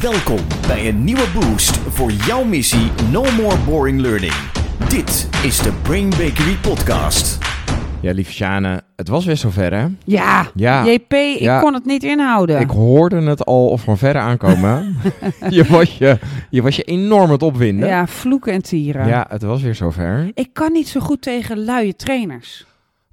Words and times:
Welkom 0.00 0.38
bij 0.66 0.88
een 0.88 1.04
nieuwe 1.04 1.26
boost 1.34 1.76
voor 1.76 2.10
jouw 2.10 2.44
missie 2.44 2.90
No 3.10 3.22
More 3.36 3.56
Boring 3.66 4.00
Learning. 4.00 4.32
Dit 4.88 5.28
is 5.44 5.58
de 5.58 5.72
Brain 5.82 6.08
Bakery 6.10 6.56
Podcast. 6.62 7.38
Ja, 8.00 8.12
lieve 8.12 8.32
Sjane, 8.32 8.82
het 8.96 9.08
was 9.08 9.24
weer 9.24 9.36
zover, 9.36 9.72
hè? 9.74 9.86
Ja, 10.04 10.46
Ja. 10.54 10.84
JP, 10.86 11.12
ik 11.12 11.38
Ja. 11.38 11.60
kon 11.60 11.74
het 11.74 11.84
niet 11.84 12.02
inhouden. 12.04 12.60
Ik 12.60 12.70
hoorde 12.70 13.20
het 13.22 13.44
al 13.44 13.78
van 13.78 13.98
verre 13.98 14.18
aankomen. 14.18 14.96
je, 15.50 15.64
was 15.64 15.98
je, 15.98 16.18
je 16.50 16.62
was 16.62 16.76
je 16.76 16.82
enorm 16.82 17.24
aan 17.24 17.30
het 17.30 17.42
opwinden. 17.42 17.88
ja, 17.88 18.06
vloeken 18.06 18.52
en 18.52 18.62
tieren. 18.62 19.06
Ja, 19.06 19.26
het 19.28 19.42
was 19.42 19.62
weer 19.62 19.74
zover. 19.74 20.30
Ik 20.34 20.48
kan 20.52 20.72
niet 20.72 20.88
zo 20.88 21.00
goed 21.00 21.22
tegen 21.22 21.58
luie 21.64 21.96
trainers. 21.96 22.66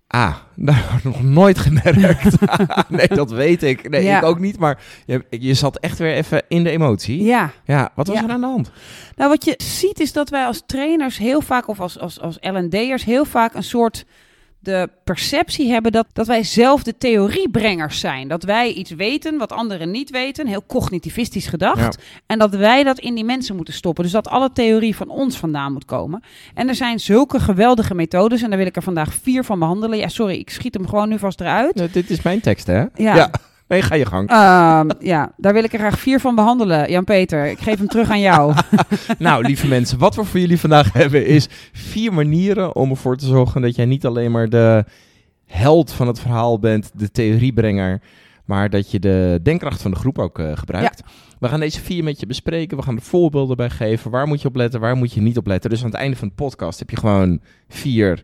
Ah, 0.07 0.35
nou, 0.55 0.77
nog 1.03 1.23
nooit 1.23 1.57
gemerkt. 1.59 2.35
nee, 2.89 3.07
dat 3.07 3.31
weet 3.31 3.63
ik. 3.63 3.89
Nee, 3.89 4.03
Ja. 4.03 4.17
ik 4.17 4.23
ook 4.23 4.39
niet. 4.39 4.57
Maar 4.59 4.81
je, 5.05 5.25
je 5.29 5.53
zat 5.53 5.77
echt 5.77 5.97
weer 5.97 6.13
even 6.13 6.43
in 6.47 6.63
de 6.63 6.69
emotie. 6.69 7.23
Ja. 7.23 7.51
Ja, 7.65 7.91
wat 7.95 8.07
was 8.07 8.17
Ja. 8.19 8.23
er 8.23 8.29
aan 8.29 8.41
de 8.41 8.47
hand? 8.47 8.71
Nou, 9.15 9.29
wat 9.29 9.45
je 9.45 9.53
ziet 9.57 9.99
is 9.99 10.13
dat 10.13 10.29
wij 10.29 10.45
als 10.45 10.63
trainers 10.65 11.17
heel 11.17 11.41
vaak, 11.41 11.67
of 11.67 11.79
als, 11.79 11.99
als, 11.99 12.19
als 12.21 12.37
L&D'ers, 12.41 13.03
heel 13.05 13.25
vaak 13.25 13.53
een 13.53 13.63
soort 13.63 14.05
de 14.65 14.89
perceptie 15.03 15.71
hebben 15.71 15.91
dat, 15.91 16.07
dat 16.13 16.27
wij 16.27 16.43
zelf 16.43 16.83
de 16.83 16.97
theoriebrengers 16.97 17.99
zijn. 17.99 18.27
Dat 18.27 18.43
wij 18.43 18.71
iets 18.73 18.91
weten 18.91 19.37
wat 19.37 19.51
anderen 19.51 19.91
niet 19.91 20.09
weten, 20.09 20.47
heel 20.47 20.63
cognitivistisch 20.67 21.47
gedacht. 21.47 21.97
En 22.25 22.39
dat 22.39 22.55
wij 22.55 22.83
dat 22.83 22.99
in 22.99 23.15
die 23.15 23.23
mensen 23.23 23.55
moeten 23.55 23.73
stoppen. 23.73 24.03
Dus 24.03 24.13
dat 24.13 24.27
alle 24.27 24.51
theorie 24.51 24.95
van 24.95 25.09
ons 25.09 25.37
vandaan 25.37 25.73
moet 25.73 25.85
komen. 25.85 26.23
En 26.53 26.67
er 26.67 26.75
zijn 26.75 26.99
zulke 26.99 27.39
geweldige 27.39 27.95
methodes 27.95 28.41
en 28.41 28.49
daar 28.49 28.57
wil 28.57 28.67
ik 28.67 28.75
er 28.75 28.81
vandaag 28.81 29.13
vier 29.13 29.43
van 29.43 29.59
behandelen. 29.59 29.97
Ja, 29.97 30.07
sorry, 30.07 30.35
ik 30.35 30.49
schiet 30.49 30.73
hem 30.73 30.87
gewoon 30.87 31.09
nu 31.09 31.19
vast 31.19 31.41
eruit. 31.41 31.75
Nou, 31.75 31.89
dit 31.91 32.09
is 32.09 32.21
mijn 32.21 32.41
tekst, 32.41 32.67
hè? 32.67 32.85
Ja. 32.95 33.31
Nee, 33.67 33.81
ga 33.81 33.95
je 33.95 34.05
gang. 34.05 34.29
Ehm, 34.29 34.89
ja, 34.99 35.31
daar 35.37 35.53
wil 35.53 35.63
ik 35.63 35.73
er 35.73 35.79
graag 35.79 35.99
vier 35.99 36.19
van 36.19 36.35
behandelen. 36.35 36.91
Jan-Peter, 36.91 37.45
ik 37.45 37.59
geef 37.59 37.77
hem 37.77 37.87
terug 37.87 38.09
aan 38.09 38.19
jou. 38.19 38.53
nou, 39.19 39.43
lieve 39.43 39.67
mensen, 39.67 39.97
wat 39.97 40.15
we 40.15 40.23
voor 40.23 40.39
jullie 40.39 40.59
vandaag 40.59 40.93
hebben 40.93 41.25
is 41.25 41.47
vier 41.71 42.13
manieren 42.13 42.75
om 42.75 42.89
ervoor 42.89 43.17
te 43.17 43.25
zorgen 43.25 43.61
dat 43.61 43.75
jij 43.75 43.85
niet 43.85 44.05
alleen 44.05 44.31
maar 44.31 44.49
de 44.49 44.85
held 45.45 45.91
van 45.91 46.07
het 46.07 46.19
verhaal 46.19 46.59
bent, 46.59 46.91
de 46.93 47.11
theoriebrenger, 47.11 48.01
maar 48.45 48.69
dat 48.69 48.91
je 48.91 48.99
de 48.99 49.39
denkkracht 49.43 49.81
van 49.81 49.91
de 49.91 49.97
groep 49.97 50.19
ook 50.19 50.39
eh, 50.39 50.51
gebruikt. 50.57 51.03
We 51.39 51.47
gaan 51.47 51.59
deze 51.59 51.81
vier 51.81 52.03
met 52.03 52.19
je 52.19 52.25
bespreken. 52.25 52.77
We 52.77 52.83
gaan 52.83 52.95
er 52.95 53.01
voorbeelden 53.01 53.57
bij 53.57 53.69
geven. 53.69 54.11
Waar 54.11 54.27
moet 54.27 54.41
je 54.41 54.47
op 54.47 54.55
letten, 54.55 54.79
waar 54.79 54.95
moet 54.95 55.13
je 55.13 55.21
niet 55.21 55.37
op 55.37 55.47
letten. 55.47 55.69
Dus 55.69 55.79
aan 55.79 55.89
het 55.89 55.95
einde 55.95 56.17
van 56.17 56.27
de 56.27 56.33
podcast 56.33 56.79
heb 56.79 56.89
je 56.89 56.97
gewoon 56.97 57.39
vier 57.67 58.23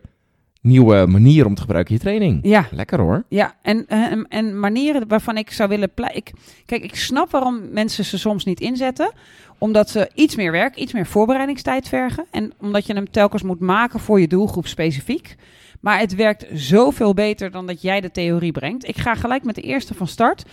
nieuwe 0.62 1.06
manieren 1.06 1.46
om 1.46 1.54
te 1.54 1.60
gebruiken 1.60 1.94
je 1.94 2.00
training. 2.00 2.40
Ja, 2.42 2.66
Lekker 2.70 3.00
hoor. 3.00 3.24
ja. 3.28 3.54
En, 3.62 3.84
eh, 3.88 4.12
en, 4.12 4.26
en 4.28 4.60
manieren 4.60 5.08
waarvan 5.08 5.36
ik 5.36 5.50
zou 5.50 5.68
willen 5.68 5.90
pleiten. 5.94 6.34
Kijk, 6.66 6.82
ik 6.82 6.96
snap 6.96 7.30
waarom 7.30 7.60
mensen 7.72 8.04
ze 8.04 8.18
soms 8.18 8.44
niet 8.44 8.60
inzetten. 8.60 9.12
Omdat 9.58 9.90
ze 9.90 10.10
iets 10.14 10.36
meer 10.36 10.52
werk, 10.52 10.76
iets 10.76 10.92
meer 10.92 11.06
voorbereidingstijd 11.06 11.88
vergen. 11.88 12.24
En 12.30 12.52
omdat 12.60 12.86
je 12.86 12.92
hem 12.92 13.10
telkens 13.10 13.42
moet 13.42 13.60
maken 13.60 14.00
voor 14.00 14.20
je 14.20 14.28
doelgroep 14.28 14.66
specifiek. 14.66 15.36
Maar 15.80 15.98
het 15.98 16.14
werkt 16.14 16.46
zoveel 16.52 17.14
beter 17.14 17.50
dan 17.50 17.66
dat 17.66 17.82
jij 17.82 18.00
de 18.00 18.10
theorie 18.10 18.52
brengt. 18.52 18.88
Ik 18.88 18.96
ga 18.98 19.14
gelijk 19.14 19.44
met 19.44 19.54
de 19.54 19.60
eerste 19.60 19.94
van 19.94 20.06
start. 20.06 20.44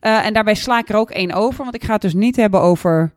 Eh, 0.00 0.26
en 0.26 0.32
daarbij 0.32 0.54
sla 0.54 0.78
ik 0.78 0.88
er 0.88 0.96
ook 0.96 1.10
één 1.10 1.32
over. 1.32 1.62
Want 1.64 1.74
ik 1.74 1.84
ga 1.84 1.92
het 1.92 2.02
dus 2.02 2.14
niet 2.14 2.36
hebben 2.36 2.60
over... 2.60 3.12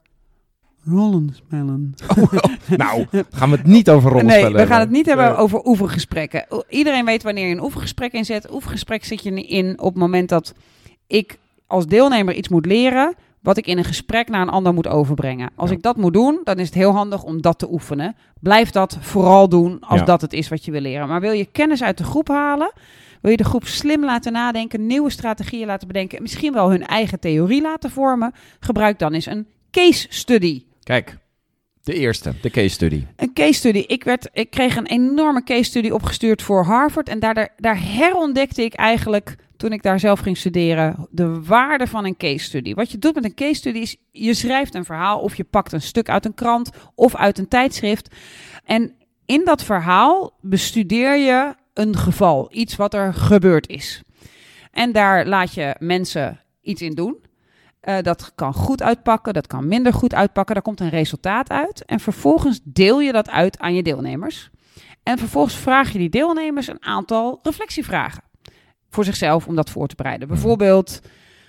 Rollen 0.86 1.30
spellen. 1.34 1.94
nou, 2.78 3.06
gaan 3.30 3.50
we 3.50 3.56
het 3.56 3.66
niet 3.66 3.90
over 3.90 4.10
rollen 4.10 4.26
Nee, 4.26 4.50
we 4.50 4.66
gaan 4.66 4.80
het 4.80 4.90
niet 4.90 5.06
hebben 5.06 5.38
over 5.38 5.66
oefengesprekken. 5.66 6.46
Iedereen 6.70 7.06
weet 7.06 7.24
wanneer 7.24 7.48
je 7.48 7.56
een 7.56 7.64
oefengesprek 7.64 8.12
inzet. 8.14 8.54
Oefengesprek 8.54 9.06
zit 9.06 9.24
je 9.24 9.32
in 9.44 9.80
op 9.80 9.94
het 9.94 10.02
moment 10.02 10.30
dat 10.30 10.54
ik 11.08 11.38
als 11.68 11.88
deelnemer 11.88 12.34
iets 12.34 12.48
moet 12.50 12.66
leren. 12.66 13.16
Wat 13.42 13.58
ik 13.58 13.68
in 13.68 13.78
een 13.78 13.84
gesprek 13.84 14.30
naar 14.30 14.42
een 14.42 14.50
ander 14.50 14.74
moet 14.74 14.88
overbrengen. 14.88 15.50
Als 15.56 15.70
Ja. 15.70 15.76
ik 15.76 15.82
dat 15.82 15.98
moet 15.98 16.14
doen, 16.14 16.42
dan 16.44 16.56
is 16.60 16.66
het 16.66 16.76
heel 16.76 16.92
handig 16.92 17.24
om 17.24 17.42
dat 17.42 17.60
te 17.60 17.72
oefenen. 17.72 18.16
Blijf 18.40 18.70
dat 18.70 18.98
vooral 19.00 19.50
doen 19.50 19.80
als 19.80 20.00
Ja. 20.00 20.06
dat 20.06 20.22
het 20.22 20.34
is 20.34 20.48
wat 20.50 20.66
je 20.66 20.72
wil 20.72 20.82
leren. 20.82 21.08
Maar 21.08 21.22
wil 21.22 21.32
je 21.32 21.46
kennis 21.46 21.84
uit 21.84 21.98
de 21.98 22.04
groep 22.04 22.28
halen? 22.28 22.72
Wil 23.22 23.32
je 23.32 23.38
de 23.38 23.44
groep 23.44 23.66
slim 23.66 24.06
laten 24.06 24.32
nadenken, 24.32 24.86
nieuwe 24.88 25.10
strategieën 25.10 25.68
laten 25.68 25.88
bedenken, 25.88 26.18
en 26.18 26.24
misschien 26.24 26.54
wel 26.54 26.70
hun 26.70 26.86
eigen 26.86 27.20
theorie 27.20 27.62
laten 27.62 27.92
vormen? 27.92 28.34
Gebruik 28.60 29.00
dan 29.00 29.14
eens 29.14 29.26
een 29.26 29.48
case 29.72 30.08
study. 30.10 30.64
Kijk, 30.90 31.18
de 31.84 31.94
eerste, 31.94 32.34
de 32.42 32.50
case 32.50 32.70
study. 32.70 33.06
Een 33.16 33.34
case 33.34 33.54
study. 33.54 33.78
Ik, 33.88 34.04
werd, 34.04 34.30
ik 34.34 34.50
kreeg 34.50 34.76
een 34.76 34.86
enorme 34.86 35.44
case 35.44 35.64
study 35.64 35.90
opgestuurd 35.90 36.42
voor 36.42 36.64
Harvard. 36.64 37.10
En 37.10 37.20
daar, 37.20 37.54
daar, 37.58 37.84
herontdekte 37.84 38.64
ik 38.64 38.74
eigenlijk, 38.74 39.36
toen 39.58 39.72
ik 39.72 39.84
daar 39.84 40.00
zelf 40.00 40.20
ging 40.20 40.38
studeren, 40.38 41.08
de 41.12 41.44
waarde 41.44 41.88
van 41.88 42.06
een 42.06 42.18
case 42.18 42.46
study. 42.46 42.74
Wat 42.74 42.92
je 42.92 42.98
doet 42.98 43.16
met 43.16 43.24
een 43.24 43.34
case 43.34 43.54
study 43.54 43.78
is, 43.78 43.98
je 44.12 44.34
schrijft 44.34 44.76
een 44.76 44.86
verhaal 44.86 45.20
of 45.20 45.36
je 45.36 45.44
pakt 45.44 45.72
een 45.72 45.82
stuk 45.82 46.10
uit 46.10 46.26
een 46.26 46.34
krant 46.34 46.70
of 46.96 47.16
uit 47.16 47.38
een 47.38 47.48
tijdschrift. 47.48 48.16
En 48.64 48.96
in 49.26 49.46
dat 49.46 49.64
verhaal 49.64 50.38
bestudeer 50.42 51.18
je 51.18 51.56
een 51.74 51.98
geval, 51.98 52.48
iets 52.52 52.76
wat 52.76 52.94
er 52.94 53.14
gebeurd 53.14 53.68
is. 53.68 54.02
En 54.72 54.92
daar 54.92 55.26
laat 55.26 55.54
je 55.54 55.76
mensen 55.80 56.40
iets 56.62 56.82
in 56.82 56.96
doen. 56.96 57.28
Eh, 57.80 58.02
dat 58.02 58.32
kan 58.36 58.54
goed 58.54 58.82
uitpakken, 58.82 59.34
dat 59.34 59.48
kan 59.48 59.68
minder 59.68 59.94
goed 59.94 60.14
uitpakken. 60.14 60.54
Daar 60.54 60.64
komt 60.64 60.80
een 60.80 60.90
resultaat 60.90 61.50
uit. 61.50 61.86
En 61.86 62.00
vervolgens 62.00 62.60
deel 62.64 63.00
je 63.02 63.12
dat 63.12 63.30
uit 63.30 63.60
aan 63.60 63.74
je 63.74 63.84
deelnemers. 63.84 64.50
En 65.04 65.18
vervolgens 65.18 65.56
vraag 65.56 65.92
je 65.92 65.98
die 65.98 66.10
deelnemers 66.10 66.68
een 66.68 66.84
aantal 66.84 67.40
reflectievragen. 67.44 68.24
Voor 68.90 69.04
zichzelf 69.04 69.48
om 69.48 69.56
dat 69.56 69.70
voor 69.70 69.88
te 69.88 69.96
bereiden. 69.96 70.28
Bijvoorbeeld, 70.28 71.02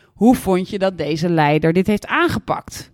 hoe 0.06 0.34
vond 0.34 0.68
je 0.68 0.78
dat 0.78 0.98
deze 0.98 1.28
leider 1.28 1.72
dit 1.72 1.86
heeft 1.86 2.06
aangepakt? 2.06 2.90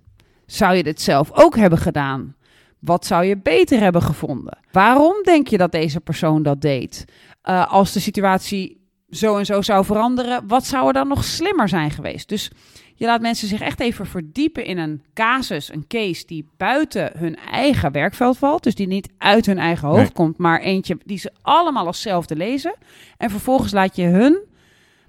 Zou 0.46 0.74
je 0.74 0.82
dit 0.82 1.00
zelf 1.00 1.32
ook 1.32 1.56
hebben 1.56 1.78
gedaan? 1.78 2.36
Wat 2.78 3.06
zou 3.06 3.24
je 3.24 3.36
beter 3.36 3.80
hebben 3.80 4.02
gevonden? 4.02 4.58
Waarom 4.72 5.22
denk 5.22 5.48
je 5.48 5.58
dat 5.58 5.72
deze 5.72 6.00
persoon 6.00 6.42
dat 6.42 6.60
deed? 6.60 7.04
Eh, 7.42 7.72
als 7.72 7.92
de 7.92 8.00
situatie 8.00 8.85
zo 9.10 9.36
en 9.38 9.46
zo 9.46 9.62
zou 9.62 9.84
veranderen, 9.84 10.46
wat 10.46 10.64
zou 10.64 10.86
er 10.86 10.92
dan 10.92 11.08
nog 11.08 11.24
slimmer 11.24 11.68
zijn 11.68 11.90
geweest? 11.90 12.28
Dus 12.28 12.50
je 12.94 13.06
laat 13.06 13.20
mensen 13.20 13.48
zich 13.48 13.60
echt 13.60 13.80
even 13.80 14.06
verdiepen 14.06 14.64
in 14.64 14.78
een 14.78 15.02
casus, 15.14 15.72
een 15.72 15.86
case 15.88 16.26
die 16.26 16.48
buiten 16.56 17.10
hun 17.16 17.36
eigen 17.36 17.92
werkveld 17.92 18.38
valt. 18.38 18.62
Dus 18.62 18.74
die 18.74 18.86
niet 18.86 19.08
uit 19.18 19.46
hun 19.46 19.58
eigen 19.58 19.88
hoofd 19.88 20.00
Nee. 20.00 20.12
komt, 20.12 20.38
maar 20.38 20.60
eentje 20.60 20.98
die 21.04 21.18
ze 21.18 21.32
allemaal 21.42 21.86
als 21.86 22.00
zelfde 22.00 22.36
lezen. 22.36 22.74
En 23.16 23.30
vervolgens 23.30 23.72
laat 23.72 23.96
je 23.96 24.04
hun 24.04 24.38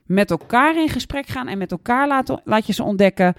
met 0.06 0.32
elkaar 0.32 0.82
in 0.82 0.90
gesprek 0.90 1.28
gaan 1.28 1.48
en 1.48 1.58
met 1.58 1.72
elkaar 1.72 2.08
laten, 2.08 2.42
laat 2.44 2.68
je 2.68 2.74
ze 2.74 2.84
ontdekken. 2.84 3.36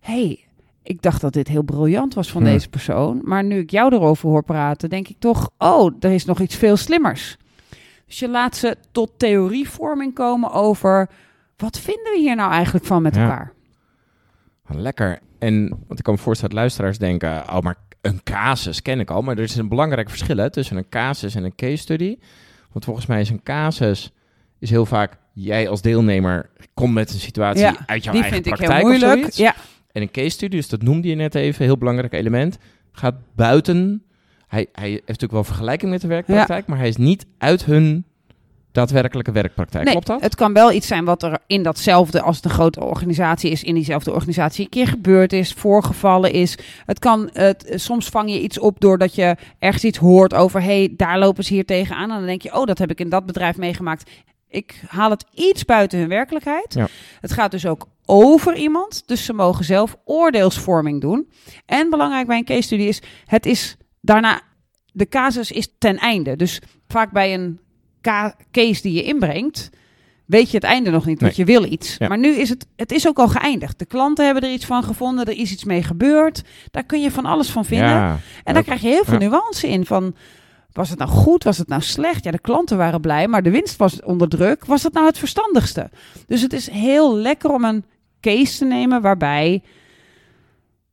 hey, 0.00 0.44
ik 0.82 1.02
dacht 1.02 1.20
dat 1.20 1.32
dit 1.32 1.48
heel 1.48 1.62
briljant 1.62 2.14
was 2.14 2.30
van 2.30 2.44
deze 2.44 2.68
persoon. 2.68 3.20
Maar 3.22 3.44
nu 3.44 3.58
ik 3.58 3.70
jou 3.70 3.94
erover 3.94 4.28
hoor 4.28 4.44
praten, 4.44 4.90
denk 4.90 5.08
ik 5.08 5.16
toch, 5.18 5.50
oh, 5.58 5.94
er 6.00 6.10
is 6.12 6.24
nog 6.24 6.40
iets 6.40 6.56
veel 6.56 6.76
slimmers. 6.76 7.36
Dus 8.14 8.22
je 8.22 8.28
laat 8.28 8.56
ze 8.56 8.76
tot 8.92 9.10
theorievorming 9.16 10.14
komen 10.14 10.50
over 10.52 11.08
wat 11.56 11.78
vinden 11.78 12.12
we 12.12 12.18
hier 12.18 12.36
nou 12.36 12.52
eigenlijk 12.52 12.84
van 12.84 13.02
met 13.02 13.14
Ja. 13.14 13.22
elkaar. 13.22 13.52
Lekker. 14.68 15.18
En 15.38 15.68
want 15.68 15.98
ik 15.98 16.04
kan 16.04 16.14
me 16.14 16.20
voorstellen 16.20 16.54
dat 16.54 16.60
luisteraars 16.60 16.98
denken, 16.98 17.42
oh, 17.48 17.58
maar 17.60 17.76
een 18.00 18.20
casus 18.22 18.82
ken 18.82 19.00
ik 19.00 19.10
al. 19.10 19.22
Maar 19.22 19.36
er 19.36 19.42
is 19.42 19.56
een 19.56 19.68
belangrijk 19.68 20.08
verschil 20.08 20.36
hè, 20.36 20.50
tussen 20.50 20.76
een 20.76 20.88
casus 20.88 21.34
en 21.34 21.44
een 21.44 21.54
case 21.54 21.76
study. 21.76 22.18
Want 22.72 22.84
volgens 22.84 23.06
mij 23.06 23.20
is 23.20 23.30
een 23.30 23.42
casus 23.42 24.12
is 24.58 24.70
heel 24.70 24.86
vaak, 24.86 25.16
jij 25.32 25.68
als 25.68 25.82
deelnemer 25.82 26.50
komt 26.74 26.94
met 26.94 27.12
een 27.12 27.18
situatie 27.20 27.62
Ja, 27.62 27.76
uit 27.86 28.04
jouw 28.04 28.12
Die 28.12 28.22
eigen 28.22 28.42
vind 28.42 28.46
ik 28.46 28.54
praktijk 28.54 28.82
heel 28.82 28.92
of 28.92 28.98
moeilijk. 28.98 29.20
zoiets. 29.20 29.36
Ja, 29.36 29.54
En 29.92 30.02
een 30.02 30.10
case 30.10 30.28
study, 30.28 30.56
dus 30.56 30.68
dat 30.68 30.82
noemde 30.82 31.08
je 31.08 31.14
net 31.14 31.34
even, 31.34 31.64
heel 31.64 31.78
belangrijk 31.78 32.12
element, 32.12 32.58
gaat 32.92 33.14
buiten. 33.36 34.04
Hij, 34.54 34.66
hij 34.72 34.88
heeft 34.88 35.06
natuurlijk 35.06 35.32
wel 35.32 35.44
vergelijking 35.44 35.90
met 35.90 36.00
de 36.00 36.06
werkpraktijk, 36.06 36.66
maar 36.66 36.78
hij 36.78 36.88
is 36.88 36.96
niet 36.96 37.26
uit 37.38 37.64
hun 37.64 38.04
daadwerkelijke 38.72 39.32
werkpraktijk. 39.32 39.84
nee, 39.84 39.92
Klopt 39.92 40.06
dat? 40.06 40.20
het 40.20 40.34
kan 40.34 40.52
wel 40.52 40.72
iets 40.72 40.86
zijn 40.86 41.04
wat 41.04 41.22
er 41.22 41.38
in 41.46 41.62
datzelfde, 41.62 42.20
als 42.20 42.36
het 42.36 42.44
een 42.44 42.50
grote 42.50 42.84
organisatie 42.84 43.50
is, 43.50 43.62
in 43.62 43.74
diezelfde 43.74 44.12
organisatie 44.12 44.64
een 44.64 44.70
keer 44.70 44.86
gebeurd 44.86 45.32
is, 45.32 45.52
voorgevallen 45.52 46.32
is. 46.32 46.58
Het 46.86 46.98
kan, 46.98 47.30
het, 47.32 47.72
soms 47.74 48.08
vang 48.08 48.30
je 48.30 48.40
iets 48.40 48.58
op 48.58 48.80
doordat 48.80 49.14
je 49.14 49.36
ergens 49.58 49.84
iets 49.84 49.98
hoort 49.98 50.34
over, 50.34 50.62
hey, 50.62 50.92
daar 50.96 51.18
lopen 51.18 51.44
ze 51.44 51.54
hier 51.54 51.64
tegenaan. 51.64 52.10
En 52.10 52.16
dan 52.16 52.26
denk 52.26 52.42
je, 52.42 52.54
oh, 52.54 52.66
dat 52.66 52.78
heb 52.78 52.90
ik 52.90 53.00
in 53.00 53.08
dat 53.08 53.26
bedrijf 53.26 53.56
meegemaakt. 53.56 54.10
Ik 54.48 54.82
haal 54.86 55.10
het 55.10 55.24
iets 55.34 55.64
buiten 55.64 55.98
hun 55.98 56.08
werkelijkheid. 56.08 56.74
Ja. 56.74 56.88
Het 57.20 57.32
gaat 57.32 57.50
dus 57.50 57.66
ook 57.66 57.86
over 58.06 58.56
iemand, 58.56 59.02
dus 59.06 59.24
ze 59.24 59.32
mogen 59.32 59.64
zelf 59.64 59.96
oordeelsvorming 60.04 61.00
doen. 61.00 61.28
En 61.66 61.90
belangrijk 61.90 62.26
bij 62.26 62.36
een 62.36 62.44
case 62.44 62.62
study 62.62 62.82
is, 62.82 63.02
het 63.26 63.46
is 63.46 63.76
daarna, 64.04 64.40
de 64.92 65.08
casus 65.08 65.50
is 65.50 65.68
ten 65.78 65.96
einde. 65.98 66.36
Dus 66.36 66.60
vaak 66.88 67.12
bij 67.12 67.34
een 67.34 67.60
ca- 68.00 68.36
case 68.52 68.82
die 68.82 68.92
je 68.92 69.02
inbrengt, 69.02 69.70
weet 70.26 70.50
je 70.50 70.56
het 70.56 70.66
einde 70.66 70.90
nog 70.90 71.06
niet, 71.06 71.20
want 71.20 71.36
je 71.36 71.44
wil 71.44 71.64
iets. 71.64 71.96
Ja. 71.98 72.08
Maar 72.08 72.18
nu 72.18 72.28
is 72.28 72.48
het, 72.48 72.66
het 72.76 72.92
is 72.92 73.08
ook 73.08 73.18
al 73.18 73.28
geëindigd. 73.28 73.78
De 73.78 73.84
klanten 73.86 74.24
hebben 74.24 74.42
er 74.42 74.52
iets 74.52 74.66
van 74.66 74.82
gevonden, 74.84 75.24
er 75.24 75.38
is 75.38 75.52
iets 75.52 75.64
mee 75.64 75.82
gebeurd. 75.82 76.42
Daar 76.70 76.84
kun 76.84 77.00
je 77.00 77.10
van 77.10 77.24
alles 77.24 77.50
van 77.50 77.64
vinden. 77.64 77.88
Ja. 77.88 78.18
En 78.44 78.54
daar 78.54 78.62
krijg 78.62 78.80
je 78.80 78.88
heel 78.88 79.04
veel 79.04 79.20
Ja. 79.20 79.28
nuance 79.28 79.68
in 79.68 79.86
van... 79.86 80.14
Was 80.72 80.90
het 80.90 80.98
nou 80.98 81.10
goed? 81.10 81.44
Was 81.44 81.58
het 81.58 81.68
nou 81.68 81.82
slecht? 81.82 82.24
Ja, 82.24 82.30
de 82.30 82.38
klanten 82.38 82.76
waren 82.76 83.00
blij, 83.00 83.28
maar 83.28 83.42
de 83.42 83.50
winst 83.50 83.76
was 83.76 84.02
onder 84.02 84.28
druk. 84.28 84.64
Was 84.64 84.82
dat 84.82 84.92
nou 84.92 85.06
het 85.06 85.18
verstandigste? 85.18 85.90
Dus 86.26 86.40
het 86.42 86.52
is 86.52 86.70
heel 86.70 87.16
lekker 87.16 87.50
om 87.50 87.64
een 87.64 87.84
case 88.20 88.58
te 88.58 88.64
nemen 88.64 89.02
waarbij 89.02 89.62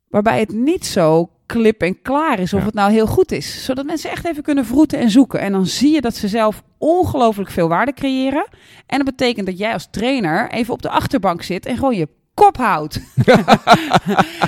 waarbij 0.07 0.39
het 0.39 0.51
niet 0.53 0.85
zo 0.85 1.29
klip 1.51 1.81
en 1.81 2.01
klaar 2.01 2.39
is 2.39 2.53
of 2.53 2.59
Ja. 2.59 2.65
het 2.65 2.73
nou 2.75 2.91
heel 2.91 3.07
goed 3.07 3.31
is. 3.31 3.65
Zodat 3.65 3.85
mensen 3.85 4.09
echt 4.11 4.25
even 4.25 4.43
kunnen 4.43 4.65
vroeten 4.65 4.99
en 4.99 5.09
zoeken. 5.09 5.39
En 5.39 5.51
dan 5.51 5.65
zie 5.65 5.93
je 5.93 6.01
dat 6.01 6.15
ze 6.15 6.27
zelf 6.27 6.63
ongelooflijk 6.77 7.49
veel 7.49 7.67
waarde 7.67 7.93
creëren. 7.93 8.47
En 8.85 8.97
dat 8.97 9.05
betekent 9.05 9.45
dat 9.45 9.57
jij 9.57 9.73
als 9.73 9.87
trainer 9.91 10.51
even 10.51 10.73
op 10.73 10.81
de 10.81 10.89
achterbank 10.89 11.41
zit 11.43 11.65
en 11.65 11.75
gewoon 11.75 11.95
je 11.95 12.07
kop 12.33 12.57
houdt. 12.57 12.99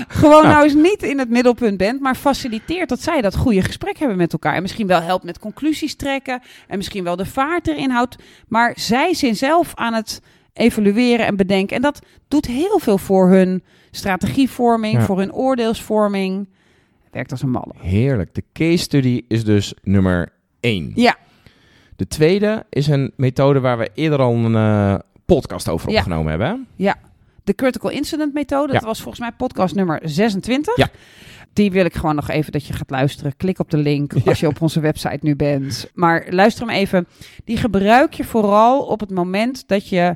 gewoon 0.07 0.43
nou 0.47 0.63
eens 0.63 0.73
niet 0.73 1.03
in 1.03 1.19
het 1.19 1.29
middelpunt 1.29 1.77
bent, 1.77 2.01
maar 2.01 2.15
faciliteert 2.15 2.89
dat 2.89 3.01
zij 3.01 3.21
dat 3.21 3.35
goede 3.35 3.61
gesprek 3.61 3.97
hebben 3.97 4.17
met 4.17 4.33
elkaar. 4.33 4.55
En 4.55 4.61
misschien 4.61 4.87
wel 4.87 5.01
helpt 5.01 5.23
met 5.23 5.39
conclusies 5.39 5.95
trekken 5.95 6.41
en 6.67 6.77
misschien 6.77 7.03
wel 7.03 7.15
de 7.15 7.25
vaart 7.25 7.67
erin 7.67 7.89
houdt. 7.89 8.15
Maar 8.47 8.73
zij 8.75 9.13
zijn 9.13 9.35
zelf 9.35 9.71
aan 9.75 9.93
het 9.93 10.21
evalueren 10.53 11.25
en 11.25 11.35
bedenken. 11.35 11.75
En 11.75 11.81
dat 11.81 11.99
doet 12.27 12.45
heel 12.45 12.79
veel 12.79 12.97
voor 12.97 13.29
hun 13.29 13.63
strategievorming, 13.91 14.93
Ja. 14.93 15.01
voor 15.01 15.17
hun 15.17 15.33
oordeelsvorming. 15.33 16.49
Werkt 17.13 17.31
als 17.31 17.41
een 17.41 17.49
malle. 17.51 17.73
Heerlijk. 17.77 18.35
De 18.35 18.43
case 18.53 18.77
study 18.77 19.21
is 19.27 19.43
dus 19.43 19.73
nummer 19.83 20.29
1. 20.59 20.91
Ja, 20.95 21.15
De 21.95 22.07
tweede 22.07 22.65
is 22.69 22.87
een 22.87 23.11
methode 23.15 23.59
waar 23.59 23.77
we 23.77 23.89
eerder 23.93 24.19
al 24.19 24.33
een 24.33 24.55
eh, 24.55 24.95
podcast 25.25 25.69
over 25.69 25.91
Ja. 25.91 25.97
opgenomen 25.97 26.29
hebben. 26.29 26.67
hè? 26.77 26.91
de 27.43 27.55
Critical 27.55 27.89
Incident 27.91 28.33
methode. 28.33 28.71
Dat 28.73 28.81
Ja. 28.81 28.87
was 28.87 29.01
volgens 29.01 29.19
mij 29.19 29.31
podcast 29.31 29.75
nummer 29.75 29.99
26. 30.03 30.75
Ja. 30.77 30.89
Die 31.53 31.71
wil 31.71 31.85
ik 31.85 31.93
gewoon 31.95 32.15
nog 32.15 32.29
even 32.29 32.51
dat 32.51 32.65
je 32.65 32.73
gaat 32.73 32.89
luisteren. 32.89 33.37
Klik 33.37 33.59
op 33.59 33.69
de 33.69 33.77
link 33.77 34.13
als 34.25 34.39
je 34.39 34.47
op 34.47 34.61
onze 34.61 34.79
website 34.79 35.19
nu 35.21 35.35
bent. 35.35 35.91
Maar 35.93 36.25
luister 36.29 36.65
hem 36.67 36.75
even. 36.75 37.07
Die 37.43 37.57
gebruik 37.57 38.13
je 38.13 38.23
vooral 38.23 38.81
op 38.85 38.99
het 38.99 39.09
moment 39.11 39.67
dat 39.67 39.89
je 39.89 40.15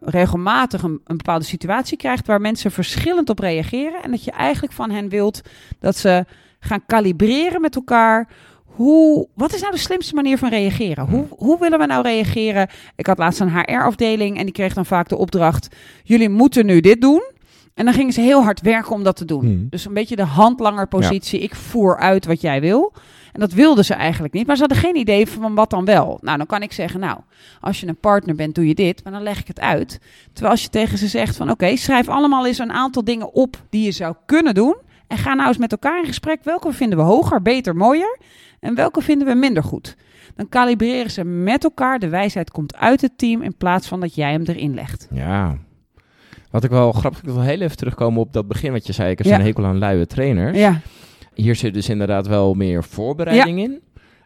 regelmatig 0.00 0.82
een, 0.82 1.00
een 1.04 1.16
bepaalde 1.16 1.44
situatie 1.44 1.96
krijgt 1.96 2.26
waar 2.26 2.40
mensen 2.40 2.70
verschillend 2.70 3.30
op 3.30 3.38
reageren. 3.38 4.02
En 4.02 4.10
dat 4.10 4.24
je 4.24 4.30
eigenlijk 4.30 4.72
van 4.72 4.90
hen 4.90 5.08
wilt 5.08 5.40
dat 5.80 5.96
ze 5.96 6.24
gaan 6.60 6.86
kalibreren 6.86 7.60
met 7.60 7.76
elkaar. 7.76 8.28
Hoe, 8.64 9.28
wat 9.34 9.54
is 9.54 9.60
nou 9.60 9.72
de 9.72 9.78
slimste 9.78 10.14
manier 10.14 10.38
van 10.38 10.48
reageren? 10.48 11.06
Hoe, 11.08 11.26
hoe 11.30 11.58
willen 11.58 11.78
we 11.78 11.86
nou 11.86 12.02
reageren? 12.02 12.68
Ik 12.96 13.06
had 13.06 13.18
laatst 13.18 13.40
een 13.40 13.58
HR-afdeling 13.58 14.38
en 14.38 14.44
die 14.44 14.54
kreeg 14.54 14.74
dan 14.74 14.86
vaak 14.86 15.08
de 15.08 15.16
opdracht: 15.16 15.68
jullie 16.02 16.28
moeten 16.28 16.66
nu 16.66 16.80
dit 16.80 17.00
doen. 17.00 17.34
En 17.74 17.84
dan 17.84 17.94
gingen 17.94 18.12
ze 18.12 18.20
heel 18.20 18.42
hard 18.42 18.60
werken 18.60 18.92
om 18.92 19.02
dat 19.02 19.16
te 19.16 19.24
doen. 19.24 19.40
Hmm. 19.40 19.66
Dus 19.70 19.84
een 19.84 19.94
beetje 19.94 20.16
de 20.16 20.24
handlangerpositie. 20.24 21.40
Ik 21.40 21.54
voer 21.54 21.96
uit 21.96 22.26
wat 22.26 22.40
jij 22.40 22.60
wil. 22.60 22.92
En 23.36 23.42
dat 23.42 23.52
wilden 23.52 23.84
ze 23.84 23.94
eigenlijk 23.94 24.34
niet. 24.34 24.46
Maar 24.46 24.56
ze 24.56 24.60
hadden 24.62 24.78
geen 24.80 24.96
idee 24.96 25.28
van 25.28 25.54
wat 25.54 25.70
dan 25.70 25.84
wel. 25.84 26.18
Nou, 26.22 26.36
dan 26.36 26.46
kan 26.46 26.62
ik 26.62 26.72
zeggen, 26.72 27.00
nou, 27.00 27.18
als 27.60 27.80
je 27.80 27.86
een 27.86 27.96
partner 27.96 28.34
bent, 28.34 28.54
doe 28.54 28.68
je 28.68 28.74
dit. 28.74 29.04
Maar 29.04 29.12
dan 29.12 29.22
leg 29.22 29.40
ik 29.40 29.46
het 29.46 29.60
uit. 29.60 30.00
Terwijl 30.32 30.52
als 30.52 30.62
je 30.62 30.68
tegen 30.68 30.98
ze 30.98 31.08
zegt 31.08 31.36
van, 31.36 31.50
oké, 31.50 31.76
schrijf 31.76 32.08
allemaal 32.08 32.46
eens 32.46 32.58
een 32.58 32.72
aantal 32.72 33.04
dingen 33.04 33.32
op 33.32 33.56
die 33.70 33.84
je 33.84 33.90
zou 33.90 34.14
kunnen 34.26 34.54
doen. 34.54 34.76
En 35.06 35.18
ga 35.18 35.34
nou 35.34 35.48
eens 35.48 35.58
met 35.58 35.72
elkaar 35.72 35.98
in 35.98 36.06
gesprek. 36.06 36.44
Welke 36.44 36.72
vinden 36.72 36.98
we 36.98 37.04
hoger, 37.04 37.42
beter, 37.42 37.76
mooier? 37.76 38.18
En 38.60 38.74
welke 38.74 39.00
vinden 39.02 39.26
we 39.28 39.34
minder 39.34 39.62
goed? 39.62 39.96
Dan 40.36 40.48
kalibreren 40.48 41.10
ze 41.10 41.24
met 41.24 41.64
elkaar. 41.64 41.98
De 41.98 42.08
wijsheid 42.08 42.50
komt 42.50 42.76
uit 42.76 43.00
het 43.00 43.18
team 43.18 43.42
in 43.42 43.56
plaats 43.56 43.88
van 43.88 44.00
dat 44.00 44.14
jij 44.14 44.32
hem 44.32 44.42
erin 44.46 44.74
legt. 44.74 45.08
Ja. 45.10 45.56
Wat 46.50 46.64
ik 46.64 46.70
wel 46.70 46.92
grappig 46.92 47.20
ik 47.22 47.28
wil 47.28 47.40
heel 47.40 47.60
even 47.60 47.76
terugkomen 47.76 48.20
op 48.20 48.32
dat 48.32 48.48
begin 48.48 48.72
wat 48.72 48.86
je 48.86 48.92
zei. 48.92 49.10
Ik 49.10 49.18
heb 49.18 49.26
Ja. 49.26 49.36
zo'n 49.36 49.44
hekel 49.44 49.64
aan 49.64 49.78
luie 49.78 50.06
trainers. 50.06 50.58
Ja, 50.58 50.80
Hier 51.36 51.54
zit 51.54 51.74
dus 51.74 51.88
inderdaad 51.88 52.26
wel 52.26 52.54
meer 52.54 52.84
voorbereiding 52.84 53.58
in. 53.58 53.80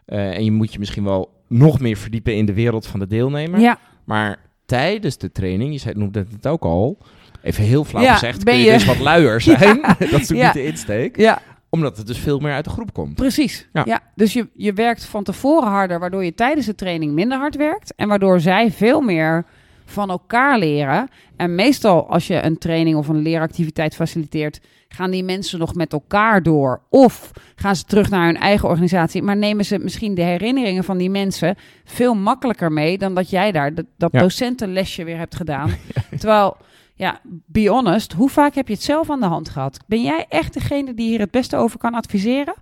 Eh, 0.05 0.35
en 0.35 0.43
je 0.43 0.51
moet 0.51 0.73
je 0.73 0.79
misschien 0.79 1.03
wel 1.03 1.33
nog 1.47 1.79
meer 1.79 1.97
verdiepen 1.97 2.35
in 2.35 2.45
de 2.45 2.53
wereld 2.53 2.87
van 2.87 2.99
de 2.99 3.07
deelnemer. 3.07 3.59
ja. 3.59 3.77
Maar 4.03 4.39
tijdens 4.65 5.17
de 5.17 5.31
training, 5.31 5.71
je 5.73 5.79
zei, 5.79 5.95
noemde 5.97 6.25
het 6.31 6.47
ook 6.47 6.63
al, 6.63 6.97
even 7.41 7.63
heel 7.63 7.83
flauw 7.83 8.03
Ja, 8.03 8.13
gezegd, 8.13 8.43
ben 8.43 8.53
kun 8.53 8.63
je, 8.63 8.71
dus 8.71 8.85
wat 8.85 8.99
luier 8.99 9.41
zijn. 9.51 9.81
dat 10.11 10.19
is 10.21 10.29
niet 10.29 10.53
de 10.53 10.65
insteek. 10.65 11.17
ja. 11.17 11.41
Omdat 11.69 11.97
het 11.97 12.07
dus 12.07 12.17
veel 12.17 12.39
meer 12.39 12.53
uit 12.53 12.63
de 12.63 12.69
groep 12.69 12.93
komt. 12.93 13.15
Precies. 13.15 13.67
Ja. 13.73 13.81
Ja. 13.85 13.99
Dus 14.15 14.33
je, 14.33 14.47
je 14.53 14.73
werkt 14.73 15.05
van 15.05 15.23
tevoren 15.23 15.69
harder, 15.69 15.99
waardoor 15.99 16.23
je 16.23 16.33
tijdens 16.33 16.65
de 16.65 16.75
training 16.75 17.13
minder 17.13 17.37
hard 17.37 17.55
werkt. 17.55 17.93
En 17.95 18.07
waardoor 18.07 18.39
zij 18.39 18.71
veel 18.71 19.01
meer 19.01 19.45
van 19.91 20.09
elkaar 20.09 20.59
leren. 20.59 21.07
En 21.35 21.55
meestal 21.55 22.09
als 22.09 22.27
je 22.27 22.41
een 22.43 22.57
training 22.57 22.97
of 22.97 23.07
een 23.07 23.21
leeractiviteit 23.21 23.95
faciliteert, 23.95 24.59
gaan 24.87 25.11
die 25.11 25.23
mensen 25.23 25.59
nog 25.59 25.75
met 25.75 25.93
elkaar 25.93 26.43
door. 26.43 26.81
Of 26.89 27.31
gaan 27.55 27.75
ze 27.75 27.83
terug 27.83 28.09
naar 28.09 28.25
hun 28.25 28.37
eigen 28.37 28.69
organisatie. 28.69 29.21
Maar 29.21 29.37
nemen 29.37 29.65
ze 29.65 29.79
misschien 29.79 30.15
de 30.15 30.21
herinneringen 30.21 30.83
van 30.83 30.97
die 30.97 31.09
mensen 31.09 31.55
veel 31.83 32.13
makkelijker 32.15 32.71
mee 32.71 32.97
dan 32.97 33.13
dat 33.13 33.29
jij 33.29 33.51
daar 33.51 33.73
dat, 33.73 33.85
dat 33.97 34.11
Ja. 34.11 34.19
docentenlesje 34.19 35.03
weer 35.03 35.17
hebt 35.17 35.35
gedaan. 35.35 35.71
Terwijl, 36.19 36.57
ja, 36.95 37.19
be 37.45 37.67
honest, 37.69 38.13
hoe 38.13 38.29
vaak 38.29 38.55
heb 38.55 38.67
je 38.67 38.73
het 38.73 38.83
zelf 38.83 39.09
aan 39.09 39.19
de 39.19 39.25
hand 39.25 39.49
gehad? 39.49 39.79
Ben 39.87 40.01
jij 40.01 40.25
echt 40.29 40.53
degene 40.53 40.93
die 40.93 41.07
hier 41.09 41.19
het 41.19 41.31
beste 41.31 41.57
over 41.57 41.77
kan 41.77 41.93
adviseren? 41.93 42.53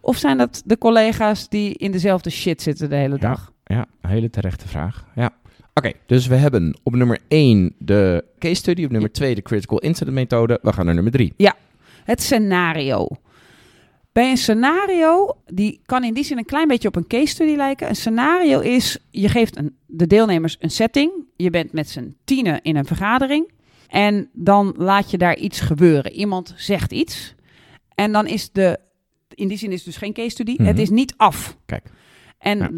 Of 0.00 0.16
zijn 0.16 0.38
dat 0.38 0.62
de 0.64 0.78
collega's 0.78 1.48
die 1.48 1.74
in 1.74 1.92
dezelfde 1.92 2.30
shit 2.30 2.62
zitten 2.62 2.88
de 2.88 2.96
hele 2.96 3.16
Ja. 3.20 3.28
dag? 3.28 3.52
Ja, 3.64 3.84
een 4.00 4.10
hele 4.10 4.30
terechte 4.30 4.68
vraag. 4.68 5.06
Ja. 5.14 5.30
Oké, 5.74 5.92
dus 6.06 6.26
we 6.26 6.34
hebben 6.34 6.78
op 6.82 6.94
nummer 6.94 7.18
1 7.28 7.74
de 7.78 8.24
case 8.38 8.54
study, 8.54 8.84
op 8.84 8.90
nummer 8.90 9.12
2 9.12 9.34
de 9.34 9.42
critical 9.42 9.78
incident 9.78 10.16
methode. 10.16 10.58
We 10.62 10.72
gaan 10.72 10.84
naar 10.84 10.94
nummer 10.94 11.12
3. 11.12 11.32
Het 12.04 12.22
scenario. 12.22 13.08
Bij 14.12 14.30
een 14.30 14.36
scenario, 14.36 15.36
die 15.46 15.80
kan 15.86 16.04
in 16.04 16.14
die 16.14 16.24
zin 16.24 16.38
een 16.38 16.44
klein 16.44 16.68
beetje 16.68 16.88
op 16.88 16.96
een 16.96 17.06
case 17.06 17.26
study 17.26 17.54
lijken. 17.56 17.88
Een 17.88 17.96
scenario 17.96 18.60
is, 18.60 18.98
je 19.10 19.28
geeft 19.28 19.56
een, 19.56 19.76
de 19.86 20.06
deelnemers 20.06 20.56
een 20.60 20.70
setting. 20.70 21.12
Je 21.36 21.50
bent 21.50 21.72
met 21.72 21.90
z'n 21.90 22.16
tienen 22.24 22.62
in 22.62 22.76
een 22.76 22.84
vergadering. 22.84 23.50
En 23.88 24.28
dan 24.32 24.74
laat 24.76 25.10
je 25.10 25.18
daar 25.18 25.36
iets 25.36 25.60
gebeuren. 25.60 26.12
Iemand 26.12 26.54
zegt 26.56 26.92
iets. 26.92 27.34
En 27.94 28.12
dan 28.12 28.26
is 28.26 28.52
de, 28.52 28.78
in 29.28 29.48
die 29.48 29.58
zin 29.58 29.70
is 29.70 29.76
het 29.76 29.84
dus 29.84 29.96
geen 29.96 30.12
case 30.12 30.30
study. 30.30 30.54
Mhm. 30.56 30.64
Het 30.64 30.78
is 30.78 30.90
niet 30.90 31.14
af. 31.16 31.56
Kijk. 31.66 31.84
En 32.44 32.58
Ja. 32.58 32.70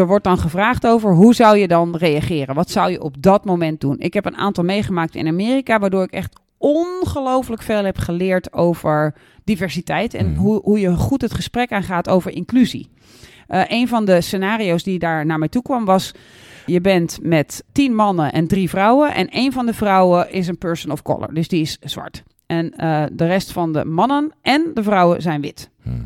er 0.00 0.06
wordt 0.06 0.24
dan 0.24 0.38
gevraagd 0.38 0.86
over 0.86 1.14
hoe 1.14 1.34
zou 1.34 1.56
je 1.58 1.68
dan 1.68 1.96
reageren? 1.96 2.54
Wat 2.54 2.70
zou 2.70 2.90
je 2.90 3.02
op 3.02 3.22
dat 3.22 3.44
moment 3.44 3.80
doen? 3.80 3.98
Ik 3.98 4.14
heb 4.14 4.24
een 4.26 4.36
aantal 4.36 4.64
meegemaakt 4.64 5.14
in 5.14 5.26
Amerika, 5.26 5.78
waardoor 5.78 6.02
ik 6.02 6.10
echt 6.12 6.40
ongelooflijk 6.58 7.62
veel 7.62 7.84
heb 7.84 7.98
geleerd 7.98 8.52
over 8.52 9.14
diversiteit 9.44 10.14
en 10.14 10.30
Mhm. 10.30 10.38
hoe, 10.40 10.60
hoe 10.62 10.80
je 10.80 10.94
goed 10.96 11.20
het 11.22 11.34
gesprek 11.34 11.72
aangaat 11.72 12.08
over 12.08 12.30
inclusie. 12.30 12.88
Eh, 13.46 13.62
een 13.68 13.88
van 13.88 14.04
de 14.04 14.20
scenario's 14.20 14.82
die 14.82 14.98
daar 14.98 15.26
naar 15.26 15.38
mij 15.38 15.48
toe 15.48 15.62
kwam 15.62 15.84
was: 15.84 16.12
je 16.66 16.80
bent 16.80 17.18
met 17.22 17.64
tien 17.72 17.94
mannen 17.94 18.32
en 18.32 18.46
drie 18.46 18.68
vrouwen 18.68 19.14
en 19.14 19.26
een 19.30 19.52
van 19.52 19.66
de 19.66 19.74
vrouwen 19.74 20.32
is 20.32 20.48
een 20.48 20.58
person 20.58 20.90
of 20.92 21.02
color, 21.02 21.34
dus 21.34 21.48
die 21.48 21.60
is 21.60 21.78
zwart. 21.80 22.22
En 22.46 22.70
eh, 22.76 23.04
de 23.12 23.26
rest 23.26 23.52
van 23.52 23.72
de 23.72 23.84
mannen 23.84 24.32
en 24.42 24.70
de 24.74 24.82
vrouwen 24.82 25.22
zijn 25.22 25.40
wit. 25.40 25.70
Mhm. 25.82 25.98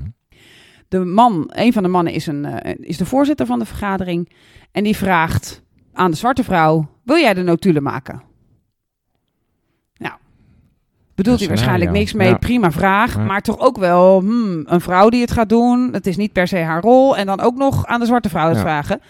De 0.89 0.99
man, 1.05 1.45
een 1.53 1.73
van 1.73 1.83
de 1.83 1.89
mannen 1.89 2.13
is, 2.13 2.27
een, 2.27 2.45
eh, 2.45 2.75
is 2.81 2.97
de 2.97 3.07
voorzitter 3.07 3.47
van 3.47 3.59
de 3.59 3.65
vergadering. 3.65 4.33
En 4.73 4.85
die 4.85 4.97
vraagt 4.97 5.63
aan 5.93 6.11
de 6.11 6.17
zwarte 6.17 6.45
vrouw: 6.45 6.89
Wil 7.03 7.17
jij 7.17 7.35
de 7.35 7.43
notulen 7.43 7.83
maken? 7.83 8.23
Nou, 9.97 10.15
bedoelt 11.15 11.39
hij 11.39 11.49
waarschijnlijk 11.49 11.91
niks 11.91 12.13
mee. 12.13 12.29
ja. 12.29 12.37
Prima 12.37 12.71
vraag. 12.73 13.15
Ja. 13.15 13.23
Maar 13.25 13.41
toch 13.41 13.59
ook 13.59 13.79
wel 13.79 14.21
hmm, 14.21 14.63
een 14.67 14.81
vrouw 14.81 15.09
die 15.09 15.21
het 15.21 15.31
gaat 15.31 15.49
doen. 15.49 15.93
Het 15.93 16.07
is 16.07 16.17
niet 16.17 16.33
per 16.33 16.49
se 16.49 16.57
haar 16.59 16.81
rol. 16.83 17.17
En 17.17 17.27
dan 17.27 17.41
ook 17.41 17.55
nog 17.57 17.87
aan 17.87 18.01
de 18.01 18.07
zwarte 18.07 18.29
vrouw 18.29 18.47
het 18.49 18.57
Ja. 18.57 18.63
vragen. 18.63 19.01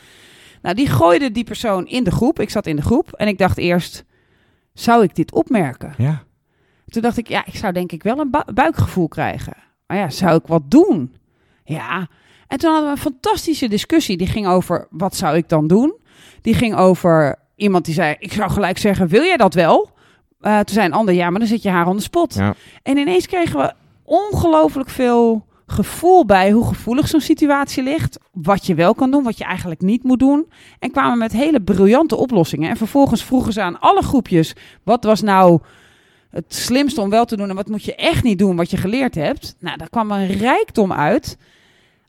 Nou, 0.62 0.74
die 0.74 0.86
gooide 0.88 1.32
die 1.32 1.44
persoon 1.44 1.86
in 1.86 2.04
de 2.04 2.10
groep. 2.10 2.40
Ik 2.40 2.50
zat 2.50 2.66
in 2.66 2.76
de 2.76 2.82
groep 2.82 3.12
en 3.12 3.28
ik 3.28 3.38
dacht 3.38 3.58
eerst: 3.58 4.04
Zou 4.74 5.02
ik 5.02 5.14
dit 5.14 5.32
opmerken? 5.32 5.94
Ja. 5.98 6.22
Toen 6.88 7.02
dacht 7.02 7.16
ik, 7.16 7.28
ja, 7.28 7.46
ik 7.46 7.54
zou 7.56 7.72
denk 7.72 7.92
ik 7.92 8.02
wel 8.02 8.18
een 8.18 8.30
bu- 8.30 8.52
buikgevoel 8.54 9.08
krijgen. 9.08 9.52
Maar 9.86 9.96
ja, 9.96 10.10
zou 10.10 10.36
ik 10.36 10.46
wat 10.46 10.70
doen? 10.70 11.14
Ja. 11.68 12.08
En 12.46 12.58
toen 12.58 12.70
hadden 12.70 12.90
we 12.90 12.96
een 12.96 13.12
fantastische 13.12 13.68
discussie. 13.68 14.16
Die 14.16 14.26
ging 14.26 14.46
over, 14.46 14.86
wat 14.90 15.16
zou 15.16 15.36
ik 15.36 15.48
dan 15.48 15.66
doen? 15.66 15.96
Die 16.42 16.54
ging 16.54 16.76
over 16.76 17.38
iemand 17.56 17.84
die 17.84 17.94
zei, 17.94 18.16
ik 18.18 18.32
zou 18.32 18.50
gelijk 18.50 18.78
zeggen, 18.78 19.08
wil 19.08 19.22
jij 19.22 19.36
dat 19.36 19.54
wel? 19.54 19.90
Eh, 20.40 20.56
toen 20.56 20.74
zei 20.74 20.86
een 20.86 20.92
ander, 20.92 21.14
ja, 21.14 21.30
maar 21.30 21.38
dan 21.38 21.48
zit 21.48 21.62
je 21.62 21.68
haar 21.68 21.86
on 21.86 21.96
de 21.96 22.02
spot. 22.02 22.34
Ja. 22.34 22.54
En 22.82 22.96
ineens 22.96 23.26
kregen 23.26 23.60
we 23.60 23.72
ongelooflijk 24.04 24.90
veel 24.90 25.46
gevoel 25.66 26.24
bij 26.24 26.50
hoe 26.50 26.66
gevoelig 26.66 27.08
zo'n 27.08 27.20
situatie 27.20 27.82
ligt. 27.82 28.18
Wat 28.32 28.66
je 28.66 28.74
wel 28.74 28.94
kan 28.94 29.10
doen, 29.10 29.22
wat 29.22 29.38
je 29.38 29.44
eigenlijk 29.44 29.80
niet 29.80 30.02
moet 30.02 30.18
doen. 30.18 30.48
En 30.78 30.90
kwamen 30.90 31.18
met 31.18 31.32
hele 31.32 31.60
briljante 31.60 32.16
oplossingen. 32.16 32.70
En 32.70 32.76
vervolgens 32.76 33.24
vroegen 33.24 33.52
ze 33.52 33.62
aan 33.62 33.80
alle 33.80 34.02
groepjes, 34.02 34.54
wat 34.82 35.04
was 35.04 35.22
nou 35.22 35.60
het 36.30 36.54
slimste 36.54 37.00
om 37.00 37.10
wel 37.10 37.24
te 37.24 37.36
doen 37.36 37.48
en 37.48 37.56
wat 37.56 37.68
moet 37.68 37.84
je 37.84 37.94
echt 37.94 38.22
niet 38.22 38.38
doen 38.38 38.56
wat 38.56 38.70
je 38.70 38.76
geleerd 38.76 39.14
hebt. 39.14 39.56
Nou, 39.60 39.76
daar 39.76 39.88
kwam 39.88 40.10
een 40.10 40.26
rijkdom 40.26 40.92
uit. 40.92 41.38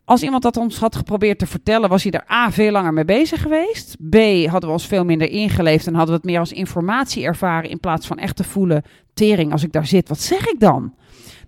Als 0.09 0.23
iemand 0.23 0.43
dat 0.43 0.57
ons 0.57 0.77
had 0.77 0.95
geprobeerd 0.95 1.39
te 1.39 1.47
vertellen, 1.47 1.89
was 1.89 2.03
hij 2.03 2.11
er 2.11 2.31
A 2.31 2.51
veel 2.51 2.71
langer 2.71 2.93
mee 2.93 3.05
bezig 3.05 3.41
geweest. 3.41 3.95
B 4.09 4.15
hadden 4.45 4.69
we 4.69 4.75
ons 4.75 4.87
veel 4.87 5.05
minder 5.05 5.29
ingeleefd 5.29 5.87
en 5.87 5.93
hadden 5.93 6.13
we 6.13 6.21
het 6.21 6.29
meer 6.29 6.39
als 6.39 6.51
informatie 6.51 7.23
ervaren 7.23 7.69
in 7.69 7.79
plaats 7.79 8.07
van 8.07 8.17
echt 8.17 8.35
te 8.35 8.43
voelen, 8.43 8.83
tering, 9.13 9.51
als 9.51 9.63
ik 9.63 9.71
daar 9.71 9.85
zit, 9.87 10.09
wat 10.09 10.21
zeg 10.21 10.47
ik 10.47 10.59
dan? 10.59 10.93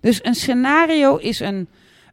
Dus 0.00 0.24
een 0.24 0.34
scenario 0.34 1.16
is 1.16 1.40
een, 1.40 1.68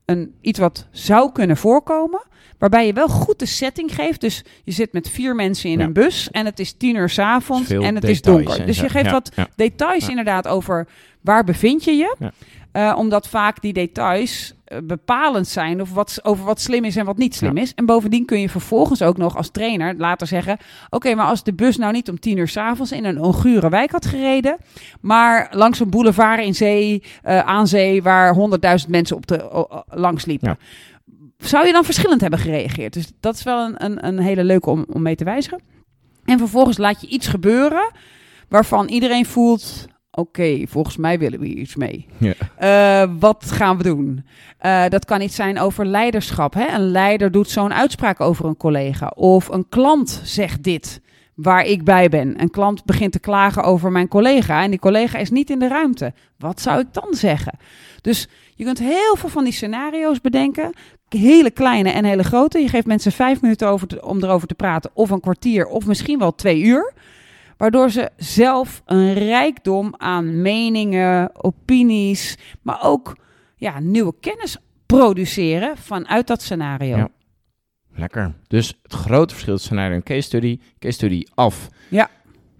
een, 0.05 0.33
iets 0.41 0.59
wat 0.59 0.87
zou 0.91 1.31
kunnen 1.31 1.57
voorkomen. 1.57 2.21
Waarbij 2.57 2.85
je 2.85 2.93
wel 2.93 3.07
goed 3.07 3.39
de 3.39 3.45
setting 3.45 3.95
geeft. 3.95 4.21
Dus 4.21 4.43
je 4.63 4.71
zit 4.71 4.93
met 4.93 5.09
vier 5.09 5.35
mensen 5.35 5.69
in 5.69 5.79
Ja. 5.79 5.85
een 5.85 5.93
bus. 5.93 6.31
En 6.31 6.45
het 6.45 6.59
is 6.59 6.71
tien 6.73 6.95
uur 6.95 7.09
s'avonds. 7.09 7.67
Veel 7.67 7.83
En 7.83 7.95
het 7.95 8.03
is 8.03 8.21
donker. 8.21 8.65
Dus 8.65 8.79
je 8.79 8.89
geeft 8.89 9.05
Ja, 9.05 9.11
wat 9.11 9.31
ja. 9.35 9.47
details 9.55 10.09
inderdaad 10.09 10.47
over 10.47 10.87
waar 11.21 11.43
bevind 11.43 11.83
je 11.83 11.91
je. 11.91 12.31
Eh, 12.71 12.95
omdat 12.97 13.27
vaak 13.27 13.61
die 13.61 13.73
details 13.73 14.53
bepalend 14.83 15.47
zijn 15.47 15.81
of 15.81 15.93
wat, 15.93 16.19
over 16.23 16.45
wat 16.45 16.61
slim 16.61 16.83
is 16.83 16.95
en 16.95 17.05
wat 17.05 17.17
niet 17.17 17.35
slim 17.35 17.55
Ja. 17.55 17.61
is. 17.61 17.73
En 17.73 17.85
bovendien 17.85 18.25
kun 18.25 18.39
je 18.39 18.49
vervolgens 18.49 19.01
ook 19.01 19.17
nog 19.17 19.37
als 19.37 19.49
trainer 19.49 19.95
later 19.97 20.27
zeggen... 20.27 20.57
oké, 20.89 21.15
maar 21.15 21.25
als 21.25 21.43
de 21.43 21.53
bus 21.53 21.77
nou 21.77 21.91
niet 21.93 22.09
om 22.09 22.19
tien 22.19 22.37
uur 22.37 22.47
s'avonds 22.47 22.91
in 22.91 23.05
een 23.05 23.21
ongure 23.21 23.69
wijk 23.69 23.91
had 23.91 24.05
gereden... 24.05 24.57
maar 25.01 25.47
langs 25.51 25.79
een 25.79 25.89
boulevard 25.89 26.39
in 26.43 26.55
zee, 26.55 27.03
eh, 27.23 27.39
aan 27.39 27.67
zee... 27.67 28.03
waar 28.03 28.33
honderdduizend 28.33 28.91
mensen 28.91 29.15
op 29.15 29.27
de, 29.27 29.67
langs 29.87 30.25
liepen... 30.25 30.47
Ja. 30.49 30.57
zou 31.47 31.65
je 31.65 31.71
dan 31.71 31.83
verschillend 31.85 32.21
hebben 32.21 32.39
gereageerd? 32.39 32.93
Dus 32.93 33.11
dat 33.19 33.35
is 33.35 33.43
wel 33.43 33.65
een, 33.65 33.85
een, 33.85 34.05
een 34.07 34.19
hele 34.19 34.43
leuke 34.43 34.69
om, 34.69 34.85
om 34.89 35.01
mee 35.01 35.15
te 35.15 35.23
wijzigen. 35.23 35.61
En 36.25 36.37
vervolgens 36.37 36.77
laat 36.77 37.01
je 37.01 37.07
iets 37.07 37.27
gebeuren 37.27 37.91
waarvan 38.49 38.87
iedereen 38.87 39.25
voelt... 39.25 39.87
Oké, 40.19 40.63
volgens 40.67 40.97
mij 40.97 41.19
willen 41.19 41.39
we 41.39 41.45
hier 41.47 41.57
iets 41.57 41.75
mee. 41.75 42.05
Ja. 42.17 42.33
Eh, 42.57 43.09
wat 43.19 43.51
gaan 43.51 43.77
we 43.77 43.83
doen? 43.83 44.25
Eh, 44.57 44.83
dat 44.89 45.05
kan 45.05 45.21
iets 45.21 45.35
zijn 45.35 45.59
over 45.59 45.85
leiderschap. 45.85 46.53
Hè? 46.53 46.67
Een 46.73 46.91
leider 46.91 47.31
doet 47.31 47.49
zo'n 47.49 47.73
uitspraak 47.73 48.19
over 48.19 48.45
een 48.45 48.57
collega. 48.57 49.07
Of 49.15 49.47
een 49.47 49.69
klant 49.69 50.21
zegt 50.23 50.63
dit 50.63 51.01
waar 51.35 51.65
ik 51.65 51.83
bij 51.83 52.09
ben. 52.09 52.41
Een 52.41 52.49
klant 52.49 52.85
begint 52.85 53.11
te 53.11 53.19
klagen 53.19 53.63
over 53.63 53.91
mijn 53.91 54.07
collega 54.07 54.63
en 54.63 54.69
die 54.69 54.79
collega 54.79 55.17
is 55.17 55.29
niet 55.29 55.49
in 55.49 55.59
de 55.59 55.67
ruimte. 55.67 56.13
Wat 56.37 56.61
zou 56.61 56.79
ik 56.79 56.87
dan 56.93 57.07
zeggen? 57.13 57.57
Dus 58.01 58.27
je 58.55 58.63
kunt 58.63 58.79
heel 58.79 59.15
veel 59.17 59.29
van 59.29 59.43
die 59.43 59.53
scenario's 59.53 60.21
bedenken. 60.21 60.73
Hele 61.09 61.51
kleine 61.51 61.89
en 61.89 62.05
hele 62.05 62.23
grote. 62.23 62.59
Je 62.59 62.67
geeft 62.67 62.85
mensen 62.85 63.11
vijf 63.11 63.41
minuten 63.41 63.67
over 63.67 63.87
te- 63.87 64.05
om 64.05 64.23
erover 64.23 64.47
te 64.47 64.53
praten. 64.55 64.91
Of 64.93 65.09
een 65.09 65.19
kwartier 65.19 65.65
of 65.65 65.85
misschien 65.85 66.19
wel 66.19 66.35
twee 66.35 66.61
uur. 66.61 66.93
Waardoor 67.59 67.89
ze 67.89 68.09
zelf 68.17 68.81
een 68.85 69.13
rijkdom 69.13 69.93
aan 69.97 70.41
meningen, 70.41 71.43
opinies, 71.43 72.37
maar 72.61 72.79
ook 72.83 73.17
ja, 73.55 73.79
nieuwe 73.79 74.13
kennis 74.19 74.57
produceren 74.85 75.77
vanuit 75.77 76.27
dat 76.27 76.41
scenario. 76.41 76.97
Ja. 76.97 77.09
Lekker. 77.95 78.33
Dus 78.47 78.79
het 78.83 78.93
grote 78.93 79.33
verschil 79.33 79.53
tussen 79.53 79.75
scenario 79.75 79.95
en 79.95 80.03
case 80.03 80.21
study. 80.21 80.59
Case 80.79 80.93
study 80.93 81.23
af. 81.33 81.69
Ja. 81.89 82.09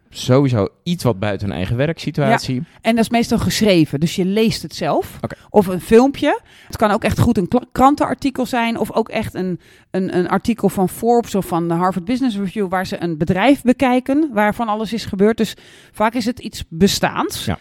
Sowieso 0.10 0.68
iets 0.84 1.04
wat 1.04 1.20
buiten 1.20 1.48
een 1.50 1.56
eigen 1.56 1.78
werksituatie. 1.78 2.64
En 2.82 2.96
dat 2.96 3.04
is 3.04 3.10
meestal 3.10 3.38
geschreven, 3.38 4.00
dus 4.00 4.16
je 4.16 4.26
leest 4.26 4.62
het 4.62 4.76
zelf. 4.76 5.20
Of 5.50 5.68
een 5.68 5.82
filmpje. 5.82 6.40
Het 6.68 6.78
kan 6.78 6.92
ook 6.92 7.04
echt 7.04 7.20
goed 7.20 7.38
een 7.38 7.50
krantenartikel 7.72 8.46
zijn. 8.46 8.78
Of 8.78 8.92
ook 8.92 9.10
echt 9.10 9.34
een, 9.34 9.60
een, 9.92 10.18
een 10.18 10.28
artikel 10.30 10.70
van 10.70 10.90
Forbes 10.90 11.36
of 11.36 11.46
van 11.46 11.68
de 11.68 11.74
Harvard 11.74 12.06
Business 12.06 12.38
Review... 12.38 12.70
waar 12.70 12.86
ze 12.86 13.04
een 13.04 13.18
bedrijf 13.18 13.62
bekijken 13.62 14.30
waarvan 14.34 14.68
alles 14.68 14.94
is 14.94 15.06
gebeurd. 15.06 15.38
Dus 15.38 15.56
vaak 15.92 16.14
is 16.14 16.26
het 16.26 16.40
iets 16.40 16.64
bestaans. 16.70 17.46
Ja. 17.46 17.58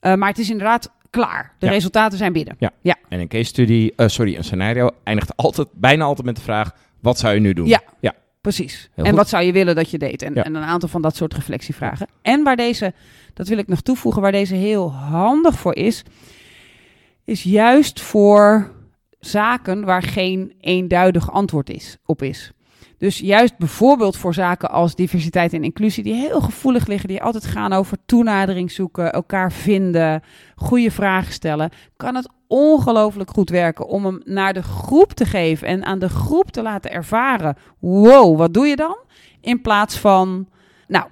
Eh, 0.00 0.14
maar 0.14 0.28
het 0.28 0.38
is 0.38 0.50
inderdaad 0.50 0.92
klaar. 1.10 1.54
De 1.58 1.66
Ja. 1.66 1.72
resultaten 1.72 2.18
zijn 2.18 2.32
binnen. 2.32 2.56
En 3.08 3.20
een 3.20 3.28
case 3.28 3.44
study, 3.44 3.90
eh, 3.96 4.08
sorry, 4.08 4.36
een 4.36 4.44
scenario 4.44 4.90
eindigt 5.04 5.36
altijd, 5.36 5.68
bijna 5.72 6.04
altijd 6.04 6.26
met 6.26 6.36
de 6.36 6.42
vraag: 6.42 6.74
wat 7.00 7.18
zou 7.18 7.34
je 7.34 7.40
nu 7.40 7.52
doen? 7.52 7.66
Ja. 7.66 7.80
ja. 8.00 8.14
Precies. 8.42 8.90
Heel 8.94 9.04
en 9.04 9.10
goed. 9.10 9.18
wat 9.18 9.28
zou 9.28 9.44
je 9.44 9.52
willen 9.52 9.74
dat 9.74 9.90
je 9.90 9.98
deed? 9.98 10.22
En, 10.22 10.34
Ja. 10.34 10.44
en 10.44 10.54
een 10.54 10.62
aantal 10.62 10.88
van 10.88 11.02
dat 11.02 11.16
soort 11.16 11.34
reflectievragen. 11.34 12.06
En 12.22 12.42
waar 12.42 12.56
deze, 12.56 12.92
dat 13.34 13.48
wil 13.48 13.58
ik 13.58 13.66
nog 13.68 13.80
toevoegen, 13.80 14.22
waar 14.22 14.32
deze 14.32 14.54
heel 14.54 14.92
handig 14.92 15.58
voor 15.58 15.74
is, 15.74 16.02
is 17.24 17.42
juist 17.42 18.00
voor 18.00 18.72
zaken 19.20 19.84
waar 19.84 20.02
geen 20.02 20.52
eenduidig 20.60 21.32
antwoord 21.32 21.70
is, 21.70 21.96
op 22.04 22.22
is. 22.22 22.52
Dus 22.98 23.18
juist 23.18 23.58
bijvoorbeeld 23.58 24.16
voor 24.16 24.34
zaken 24.34 24.70
als 24.70 24.94
diversiteit 24.94 25.52
en 25.52 25.64
inclusie, 25.64 26.02
die 26.02 26.14
heel 26.14 26.40
gevoelig 26.40 26.86
liggen, 26.86 27.08
die 27.08 27.22
altijd 27.22 27.46
gaan 27.46 27.72
over 27.72 27.96
toenadering 28.06 28.70
zoeken, 28.70 29.12
elkaar 29.12 29.52
vinden, 29.52 30.22
goede 30.54 30.90
vragen 30.90 31.32
stellen, 31.32 31.70
kan 31.96 32.14
het 32.14 32.28
ongelooflijk 32.52 33.30
goed 33.30 33.50
werken 33.50 33.86
om 33.86 34.04
hem 34.04 34.20
naar 34.24 34.54
de 34.54 34.62
groep 34.62 35.12
te 35.12 35.24
geven 35.24 35.68
en 35.68 35.84
aan 35.84 35.98
de 35.98 36.08
groep 36.08 36.50
te 36.50 36.62
laten 36.62 36.90
ervaren: 36.90 37.56
wow, 37.78 38.38
wat 38.38 38.54
doe 38.54 38.66
je 38.66 38.76
dan? 38.76 38.96
In 39.40 39.60
plaats 39.60 39.98
van, 39.98 40.48
nou, 40.88 41.06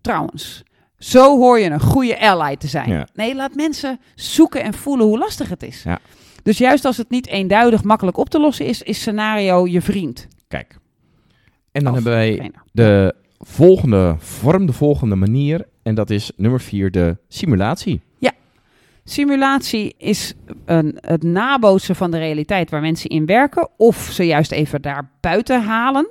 trouwens, 0.00 0.62
zo 0.98 1.38
hoor 1.38 1.58
je 1.58 1.70
een 1.70 1.80
goede 1.80 2.20
ally 2.20 2.56
te 2.56 2.66
zijn. 2.66 2.88
Ja. 2.88 3.08
Nee, 3.14 3.34
laat 3.34 3.54
mensen 3.54 4.00
zoeken 4.14 4.62
en 4.62 4.74
voelen 4.74 5.06
hoe 5.06 5.18
lastig 5.18 5.48
het 5.48 5.62
is. 5.62 5.82
Ja. 5.82 5.98
Dus 6.42 6.58
juist 6.58 6.84
als 6.84 6.96
het 6.96 7.10
niet 7.10 7.26
eenduidig 7.26 7.84
makkelijk 7.84 8.16
op 8.16 8.28
te 8.28 8.40
lossen 8.40 8.66
is, 8.66 8.82
is 8.82 9.00
scenario 9.00 9.66
je 9.66 9.80
vriend. 9.80 10.28
Kijk. 10.48 10.78
En 11.72 11.84
dan 11.84 11.94
hebben 11.94 12.12
wij 12.12 12.34
trainer. 12.34 12.62
de 12.72 13.14
volgende 13.38 14.16
vorm, 14.18 14.66
de 14.66 14.72
volgende 14.72 15.14
manier. 15.14 15.68
En 15.82 15.94
dat 15.94 16.10
is 16.10 16.32
nummer 16.36 16.60
vier, 16.60 16.90
de 16.90 17.16
simulatie. 17.28 18.00
Simulatie 19.04 19.94
is 19.98 20.34
een, 20.64 20.98
het 21.00 21.22
nabootsen 21.22 21.96
van 21.96 22.10
de 22.10 22.18
realiteit 22.18 22.70
waar 22.70 22.80
mensen 22.80 23.10
in 23.10 23.26
werken, 23.26 23.68
of 23.76 23.96
ze 23.96 24.26
juist 24.26 24.52
even 24.52 24.82
daar 24.82 25.10
buiten 25.20 25.62
halen. 25.62 26.08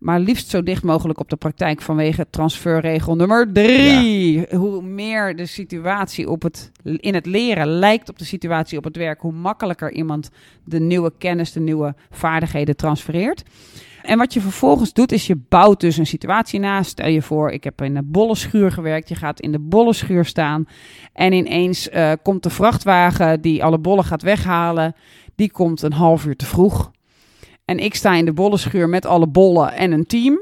Maar 0.00 0.20
liefst 0.20 0.48
zo 0.48 0.62
dicht 0.62 0.82
mogelijk 0.82 1.20
op 1.20 1.30
de 1.30 1.36
praktijk 1.36 1.82
vanwege 1.82 2.26
transferregel 2.30 3.16
nummer 3.16 3.52
drie. 3.52 4.46
Hoe 4.56 4.82
meer 4.82 5.36
de 5.36 5.46
situatie 5.46 6.30
op 6.30 6.42
het, 6.42 6.70
in 6.82 7.14
het 7.14 7.26
leren 7.26 7.66
lijkt 7.66 8.08
op 8.08 8.18
de 8.18 8.24
situatie 8.24 8.78
op 8.78 8.84
het 8.84 8.96
werk, 8.96 9.20
hoe 9.20 9.32
makkelijker 9.32 9.92
iemand 9.92 10.30
de 10.64 10.80
nieuwe 10.80 11.12
kennis, 11.18 11.52
de 11.52 11.60
nieuwe 11.60 11.94
vaardigheden 12.10 12.76
transfereert. 12.76 13.42
En 14.02 14.18
wat 14.18 14.34
je 14.34 14.40
vervolgens 14.40 14.92
doet, 14.92 15.12
is 15.12 15.26
je 15.26 15.36
bouwt 15.48 15.80
dus 15.80 15.96
een 15.96 16.06
situatie 16.06 16.60
na. 16.60 16.82
Stel 16.82 17.08
je 17.08 17.22
voor, 17.22 17.50
ik 17.50 17.64
heb 17.64 17.82
in 17.82 17.94
de 17.94 18.02
bollenschuur 18.02 18.72
gewerkt. 18.72 19.08
Je 19.08 19.14
gaat 19.14 19.40
in 19.40 19.52
de 19.52 19.58
bollenschuur 19.58 20.24
staan. 20.24 20.64
En 21.12 21.32
ineens 21.32 21.88
eh, 21.88 22.12
komt 22.22 22.42
de 22.42 22.50
vrachtwagen 22.50 23.40
die 23.40 23.64
alle 23.64 23.78
bollen 23.78 24.04
gaat 24.04 24.22
weghalen. 24.22 24.94
Die 25.34 25.50
komt 25.50 25.82
een 25.82 25.92
half 25.92 26.26
uur 26.26 26.36
te 26.36 26.46
vroeg. 26.46 26.90
En 27.70 27.78
ik 27.78 27.94
sta 27.94 28.14
in 28.14 28.24
de 28.24 28.32
bollenschuur 28.32 28.88
met 28.88 29.06
alle 29.06 29.26
bollen 29.26 29.72
en 29.72 29.92
een 29.92 30.06
team. 30.06 30.40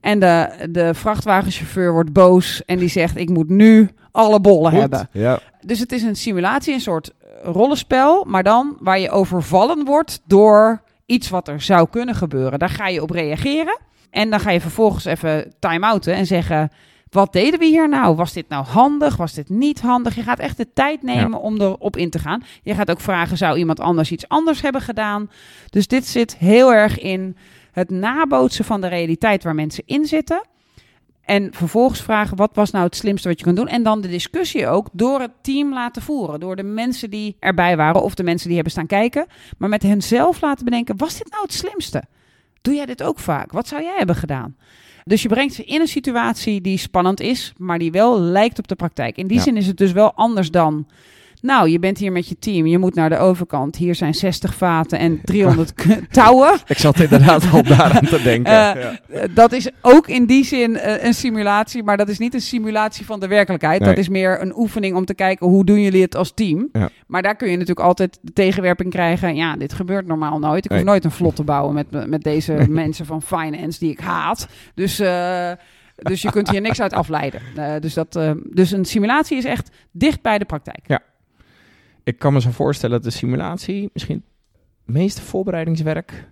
En 0.00 0.18
de, 0.18 0.66
de 0.70 0.94
vrachtwagenchauffeur 0.94 1.92
wordt 1.92 2.12
boos 2.12 2.64
en 2.64 2.78
die 2.78 2.88
zegt: 2.88 3.16
Ik 3.16 3.28
moet 3.28 3.48
nu 3.48 3.90
alle 4.12 4.40
bollen 4.40 4.72
hebben. 4.72 5.08
Ja. 5.12 5.38
Dus 5.60 5.78
het 5.78 5.92
is 5.92 6.02
een 6.02 6.16
simulatie, 6.16 6.74
een 6.74 6.80
soort 6.80 7.08
eh, 7.08 7.28
rollenspel, 7.42 8.24
maar 8.24 8.42
dan 8.42 8.76
waar 8.80 8.98
je 8.98 9.10
overvallen 9.10 9.84
wordt 9.84 10.20
door 10.26 10.82
iets 11.06 11.28
wat 11.28 11.48
er 11.48 11.60
zou 11.60 11.88
kunnen 11.90 12.14
gebeuren. 12.14 12.58
Daar 12.58 12.70
ga 12.70 12.88
je 12.88 13.02
op 13.02 13.10
reageren 13.10 13.78
en 14.10 14.30
dan 14.30 14.40
ga 14.40 14.50
je 14.50 14.60
vervolgens 14.60 15.04
even 15.04 15.54
time-outen 15.58 16.14
en 16.14 16.26
zeggen... 16.26 16.70
Wat 17.10 17.32
deden 17.32 17.58
we 17.58 17.66
hier 17.66 17.88
nou? 17.88 18.16
Was 18.16 18.32
dit 18.32 18.48
nou 18.48 18.64
handig? 18.64 19.16
Was 19.16 19.32
dit 19.32 19.48
niet 19.48 19.80
handig? 19.80 20.14
Je 20.14 20.22
gaat 20.22 20.38
echt 20.38 20.56
de 20.56 20.72
tijd 20.72 21.02
nemen 21.02 21.40
om 21.40 21.60
erop 21.60 21.96
in 21.96 22.10
te 22.10 22.18
gaan. 22.18 22.42
Je 22.62 22.74
gaat 22.74 22.90
ook 22.90 23.00
vragen, 23.00 23.36
zou 23.36 23.58
iemand 23.58 23.80
anders 23.80 24.10
iets 24.10 24.28
anders 24.28 24.60
hebben 24.60 24.80
gedaan? 24.80 25.30
Dus 25.70 25.86
dit 25.86 26.06
zit 26.06 26.36
heel 26.36 26.72
erg 26.72 26.98
in 26.98 27.36
het 27.72 27.90
nabootsen 27.90 28.64
van 28.64 28.80
de 28.80 28.86
realiteit 28.86 29.42
waar 29.42 29.54
mensen 29.54 29.82
in 29.86 30.06
zitten. 30.06 30.46
En 31.28 31.48
vervolgens 31.52 32.02
vragen, 32.02 32.36
wat 32.36 32.50
was 32.54 32.70
nou 32.70 32.84
het 32.84 32.96
slimste 32.96 33.28
wat 33.28 33.38
je 33.38 33.44
kan 33.44 33.54
doen? 33.54 33.68
En 33.68 33.82
dan 33.82 34.00
de 34.00 34.08
discussie 34.08 34.66
ook 34.66 34.88
door 34.92 35.20
het 35.20 35.32
team 35.42 35.72
laten 35.72 36.02
voeren. 36.02 36.40
Door 36.40 36.56
de 36.56 36.62
mensen 36.62 37.10
die 37.10 37.36
erbij 37.40 37.76
waren 37.76 38.02
of 38.02 38.14
de 38.14 38.22
mensen 38.22 38.46
die 38.46 38.54
hebben 38.54 38.72
staan 38.72 38.86
kijken. 38.86 39.26
Maar 39.58 39.68
met 39.68 39.82
hen 39.82 40.02
zelf 40.02 40.40
laten 40.40 40.64
bedenken, 40.64 40.96
was 40.96 41.18
dit 41.18 41.30
nou 41.30 41.42
het 41.42 41.52
slimste? 41.52 42.02
Doe 42.62 42.74
jij 42.74 42.86
dit 42.86 43.02
ook 43.02 43.18
vaak? 43.18 43.52
Wat 43.52 43.68
zou 43.68 43.82
jij 43.82 43.96
hebben 43.96 44.16
gedaan? 44.16 44.56
Dus 45.08 45.22
je 45.22 45.28
brengt 45.28 45.54
ze 45.54 45.64
in 45.64 45.80
een 45.80 45.88
situatie 45.88 46.60
die 46.60 46.78
spannend 46.78 47.20
is, 47.20 47.52
maar 47.56 47.78
die 47.78 47.90
wel 47.90 48.20
lijkt 48.20 48.58
op 48.58 48.68
de 48.68 48.74
praktijk. 48.74 49.16
In 49.16 49.26
die 49.26 49.36
Ja. 49.36 49.42
zin 49.42 49.56
is 49.56 49.66
het 49.66 49.76
dus 49.76 49.92
wel 49.92 50.12
anders 50.14 50.50
dan... 50.50 50.86
Nou, 51.42 51.68
je 51.68 51.78
bent 51.78 51.98
hier 51.98 52.12
met 52.12 52.28
je 52.28 52.38
team, 52.38 52.66
je 52.66 52.78
moet 52.78 52.94
naar 52.94 53.08
de 53.08 53.16
overkant. 53.18 53.76
Hier 53.76 53.94
zijn 53.94 54.14
60 54.14 54.54
vaten 54.54 54.98
en 54.98 55.20
300 55.24 55.74
k- 55.80 55.84
touwen. 56.10 56.58
Ik 56.66 56.78
zat 56.78 57.00
inderdaad 57.00 57.50
al 57.52 57.62
daaraan 57.76 58.04
te 58.04 58.22
denken. 58.22 58.52
Eh, 58.52 58.82
Ja. 58.82 59.26
Dat 59.34 59.52
is 59.52 59.70
ook 59.82 60.08
in 60.08 60.26
die 60.26 60.44
zin 60.44 60.76
eh, 60.76 61.04
een 61.04 61.14
simulatie, 61.14 61.82
maar 61.82 61.96
dat 61.96 62.08
is 62.08 62.18
niet 62.18 62.34
een 62.34 62.40
simulatie 62.40 63.06
van 63.06 63.20
de 63.20 63.26
werkelijkheid. 63.28 63.80
Nee. 63.80 63.88
Dat 63.88 63.98
is 63.98 64.08
meer 64.08 64.42
een 64.42 64.56
oefening 64.56 64.96
om 64.96 65.04
te 65.04 65.14
kijken 65.14 65.46
hoe 65.46 65.64
doen 65.64 65.80
jullie 65.80 66.02
het 66.02 66.16
als 66.16 66.32
team. 66.34 66.68
Ja. 66.72 66.88
Maar 67.06 67.22
daar 67.22 67.36
kun 67.36 67.46
je 67.50 67.56
natuurlijk 67.56 67.86
altijd 67.86 68.18
de 68.22 68.32
tegenwerping 68.32 68.90
krijgen. 68.90 69.36
Ja, 69.36 69.56
dit 69.56 69.72
gebeurt 69.72 70.06
normaal 70.06 70.38
nooit. 70.38 70.64
Ik 70.64 70.70
hoef 70.70 70.76
Nee. 70.78 70.86
nooit 70.88 71.04
een 71.04 71.10
vlot 71.10 71.36
te 71.36 71.42
bouwen 71.44 71.74
met, 71.74 72.06
met 72.08 72.22
deze 72.22 72.66
mensen 72.68 73.06
van 73.06 73.22
finance 73.22 73.78
die 73.78 73.90
ik 73.90 74.00
haat. 74.00 74.48
Dus, 74.74 74.98
eh, 74.98 75.50
dus 75.96 76.22
je 76.22 76.30
kunt 76.30 76.50
hier 76.50 76.60
niks 76.60 76.80
uit 76.80 76.92
afleiden. 76.92 77.40
Dus, 77.80 77.94
dat, 77.94 78.18
dus 78.50 78.70
een 78.70 78.84
simulatie 78.84 79.36
is 79.36 79.44
echt 79.44 79.70
dicht 79.92 80.22
bij 80.22 80.38
de 80.38 80.44
praktijk. 80.44 81.00
Ik 82.08 82.18
kan 82.18 82.32
me 82.32 82.40
zo 82.40 82.50
voorstellen 82.50 83.02
dat 83.02 83.12
de 83.12 83.18
simulatie 83.18 83.90
misschien 83.92 84.24
het 84.86 84.94
meeste 84.94 85.22
voorbereidingswerk 85.22 86.28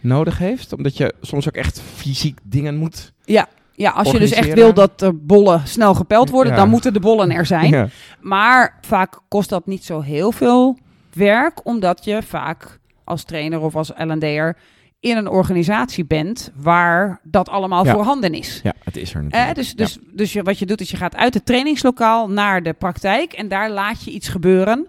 nodig 0.00 0.38
heeft. 0.38 0.72
Omdat 0.72 0.96
je 0.96 1.14
soms 1.20 1.48
ook 1.48 1.54
echt 1.54 1.80
fysiek 1.80 2.38
dingen 2.42 2.76
moet. 2.76 3.12
Ja, 3.24 3.90
als 3.90 4.10
je 4.10 4.18
dus 4.18 4.30
echt 4.32 4.52
wil 4.54 4.74
dat 4.74 4.98
de 4.98 5.12
bollen 5.12 5.66
snel 5.66 5.94
gepeld 5.94 6.30
worden, 6.30 6.52
Ja. 6.52 6.58
dan 6.58 6.68
moeten 6.68 6.92
de 6.92 7.00
bollen 7.00 7.30
er 7.30 7.46
zijn. 7.46 7.70
Ja. 7.70 7.88
Maar 8.20 8.78
vaak 8.80 9.20
kost 9.28 9.48
dat 9.48 9.66
niet 9.66 9.84
zo 9.84 10.00
heel 10.00 10.32
veel 10.32 10.78
werk, 11.12 11.66
omdat 11.66 12.04
je 12.04 12.22
vaak 12.22 12.78
als 13.04 13.24
trainer 13.24 13.60
of 13.60 13.76
als 13.76 13.92
L&D'er 13.96 14.56
in 15.00 15.16
een 15.16 15.28
organisatie 15.28 16.04
bent 16.04 16.50
waar 16.56 17.20
dat 17.22 17.48
allemaal 17.48 17.84
Ja. 17.84 17.92
voorhanden 17.92 18.32
is. 18.34 18.60
Ja, 18.62 18.72
het 18.84 18.96
is 18.96 19.14
er 19.14 19.16
Eh, 19.16 19.22
natuurlijk. 19.22 19.54
dus 19.56 19.74
dus, 19.74 19.98
dus 20.12 20.32
je, 20.32 20.42
wat 20.42 20.58
je 20.58 20.66
doet 20.66 20.80
is 20.80 20.90
je 20.90 20.96
gaat 20.96 21.16
uit 21.16 21.34
het 21.34 21.46
trainingslokaal 21.46 22.28
naar 22.30 22.62
de 22.62 22.72
praktijk 22.72 23.32
en 23.32 23.48
daar 23.48 23.70
laat 23.70 24.04
je 24.04 24.10
iets 24.10 24.28
gebeuren 24.28 24.86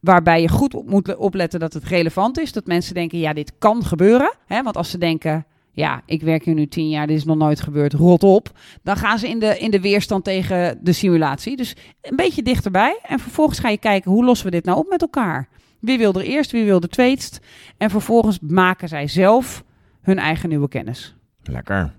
waarbij 0.00 0.40
je 0.40 0.48
goed 0.48 0.74
op 0.74 0.88
moet 0.88 1.16
opletten 1.16 1.60
dat 1.60 1.72
het 1.72 1.84
relevant 1.84 2.38
is. 2.38 2.52
Dat 2.52 2.66
mensen 2.66 2.94
denken, 2.94 3.18
ja, 3.18 3.32
dit 3.32 3.52
kan 3.58 3.84
gebeuren. 3.84 4.34
Hè? 4.46 4.62
Want 4.62 4.76
als 4.76 4.90
ze 4.90 4.98
denken, 4.98 5.46
ja, 5.72 6.02
ik 6.06 6.22
werk 6.22 6.44
hier 6.44 6.54
nu 6.54 6.66
tien 6.66 6.88
jaar, 6.88 7.06
dit 7.06 7.16
is 7.16 7.24
nog 7.24 7.36
nooit 7.36 7.60
gebeurd, 7.60 7.92
rot 7.92 8.22
op. 8.22 8.50
Dan 8.82 8.96
gaan 8.96 9.18
ze 9.18 9.28
in 9.28 9.38
de, 9.38 9.58
in 9.58 9.70
de 9.70 9.80
weerstand 9.80 10.24
tegen 10.24 10.78
de 10.82 10.92
simulatie. 10.92 11.56
Dus 11.56 11.76
een 12.02 12.16
beetje 12.16 12.42
dichterbij. 12.42 12.98
En 13.02 13.18
vervolgens 13.18 13.58
ga 13.58 13.68
je 13.68 13.78
kijken, 13.78 14.10
hoe 14.10 14.24
lossen 14.24 14.46
we 14.46 14.52
dit 14.52 14.64
nou 14.64 14.78
op 14.78 14.88
met 14.88 15.00
elkaar? 15.02 15.48
Wie 15.78 15.98
wil 15.98 16.12
er 16.12 16.20
eerst, 16.20 16.50
wie 16.50 16.64
wil 16.64 16.80
er 16.80 16.88
tweetst? 16.88 17.40
En 17.76 17.90
vervolgens 17.90 18.38
maken 18.40 18.88
zij 18.88 19.06
zelf 19.06 19.64
hun 20.02 20.18
eigen 20.18 20.48
nieuwe 20.48 20.68
kennis. 20.68 21.16
Lekker. 21.42 21.92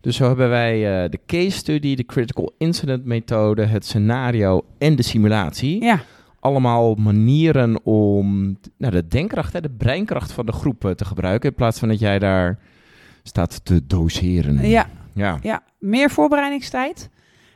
Dus 0.00 0.16
zo 0.16 0.26
hebben 0.26 0.48
wij 0.48 1.02
eh, 1.04 1.10
de 1.10 1.18
case 1.26 1.50
study, 1.50 1.94
de 1.94 2.04
critical 2.04 2.54
incident 2.58 3.04
methode, 3.04 3.64
het 3.64 3.84
scenario 3.84 4.64
en 4.78 4.96
de 4.96 5.02
simulatie. 5.02 5.82
Ja, 5.82 6.00
Allemaal 6.40 6.94
manieren 6.94 7.84
om 7.84 8.56
nou, 8.76 8.92
de 8.92 9.08
denkkracht, 9.08 9.52
hè, 9.52 9.60
de 9.60 9.70
breinkracht 9.70 10.32
van 10.32 10.46
de 10.46 10.52
groep 10.52 10.84
eh, 10.84 10.90
te 10.90 11.04
gebruiken. 11.04 11.48
In 11.50 11.54
plaats 11.54 11.78
van 11.78 11.88
dat 11.88 11.98
jij 11.98 12.18
daar 12.18 12.58
staat 13.22 13.64
te 13.64 13.86
doseren. 13.86 14.68
ja. 14.68 14.86
Ja, 15.14 15.38
Ja, 15.42 15.62
meer 15.78 16.10
voorbereidingstijd, 16.10 17.10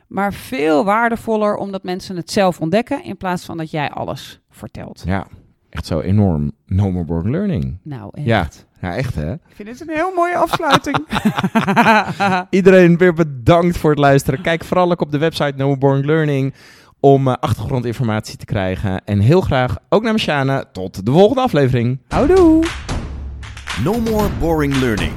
maar 0.06 0.32
veel 0.32 0.84
waardevoller 0.84 1.56
omdat 1.56 1.82
mensen 1.82 2.16
het 2.16 2.30
zelf 2.30 2.60
ontdekken 2.60 3.04
in 3.04 3.16
plaats 3.16 3.44
van 3.44 3.56
dat 3.56 3.70
jij 3.70 3.90
alles 3.90 4.40
vertelt. 4.50 5.02
ja. 5.06 5.26
echt 5.70 5.86
zo 5.86 6.00
enorm. 6.00 6.52
No 6.66 6.90
more 6.90 7.04
boring 7.04 7.30
learning. 7.30 7.78
Nou, 7.82 8.10
echt. 8.12 8.26
Ja. 8.26 8.48
Ja, 8.80 8.96
echt 8.96 9.14
hè. 9.14 9.32
Ik 9.32 9.40
vind 9.54 9.68
het 9.68 9.80
een 9.80 9.94
heel 9.94 10.12
mooie 10.14 10.36
afsluiting. 10.36 11.06
Iedereen 12.50 12.96
weer 12.96 13.12
bedankt 13.12 13.76
voor 13.78 13.90
het 13.90 13.98
luisteren. 13.98 14.40
Kijk 14.42 14.64
vooral 14.64 14.90
ook 14.90 15.00
op 15.00 15.10
de 15.10 15.18
website 15.18 15.52
No 15.56 15.66
More 15.66 15.78
Boring 15.78 16.04
Learning 16.06 16.54
om 17.00 17.28
eh, 17.28 17.34
achtergrondinformatie 17.40 18.36
te 18.36 18.44
krijgen. 18.44 19.04
En 19.04 19.18
heel 19.18 19.40
graag 19.40 19.76
ook 19.88 20.02
naar 20.02 20.12
Machana. 20.12 20.64
Tot 20.72 21.06
de 21.06 21.12
volgende 21.12 21.42
aflevering. 21.42 22.00
Houdoe! 22.08 22.64
No 23.84 24.00
more 24.00 24.28
boring 24.40 24.74
learning. 24.76 25.12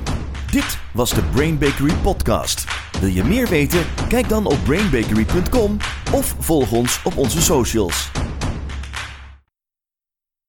Dit 0.51 0.79
was 0.93 1.09
de 1.13 1.21
Brain 1.33 1.57
Bakery 1.57 1.93
podcast. 1.93 2.88
Wil 2.99 3.09
je 3.09 3.23
meer 3.23 3.47
weten? 3.47 3.79
Kijk 4.07 4.29
dan 4.29 4.45
op 4.45 4.57
brainbakery.com 4.63 5.77
of 6.13 6.35
volg 6.39 6.71
ons 6.71 7.01
op 7.03 7.17
onze 7.17 7.41
socials. 7.41 8.11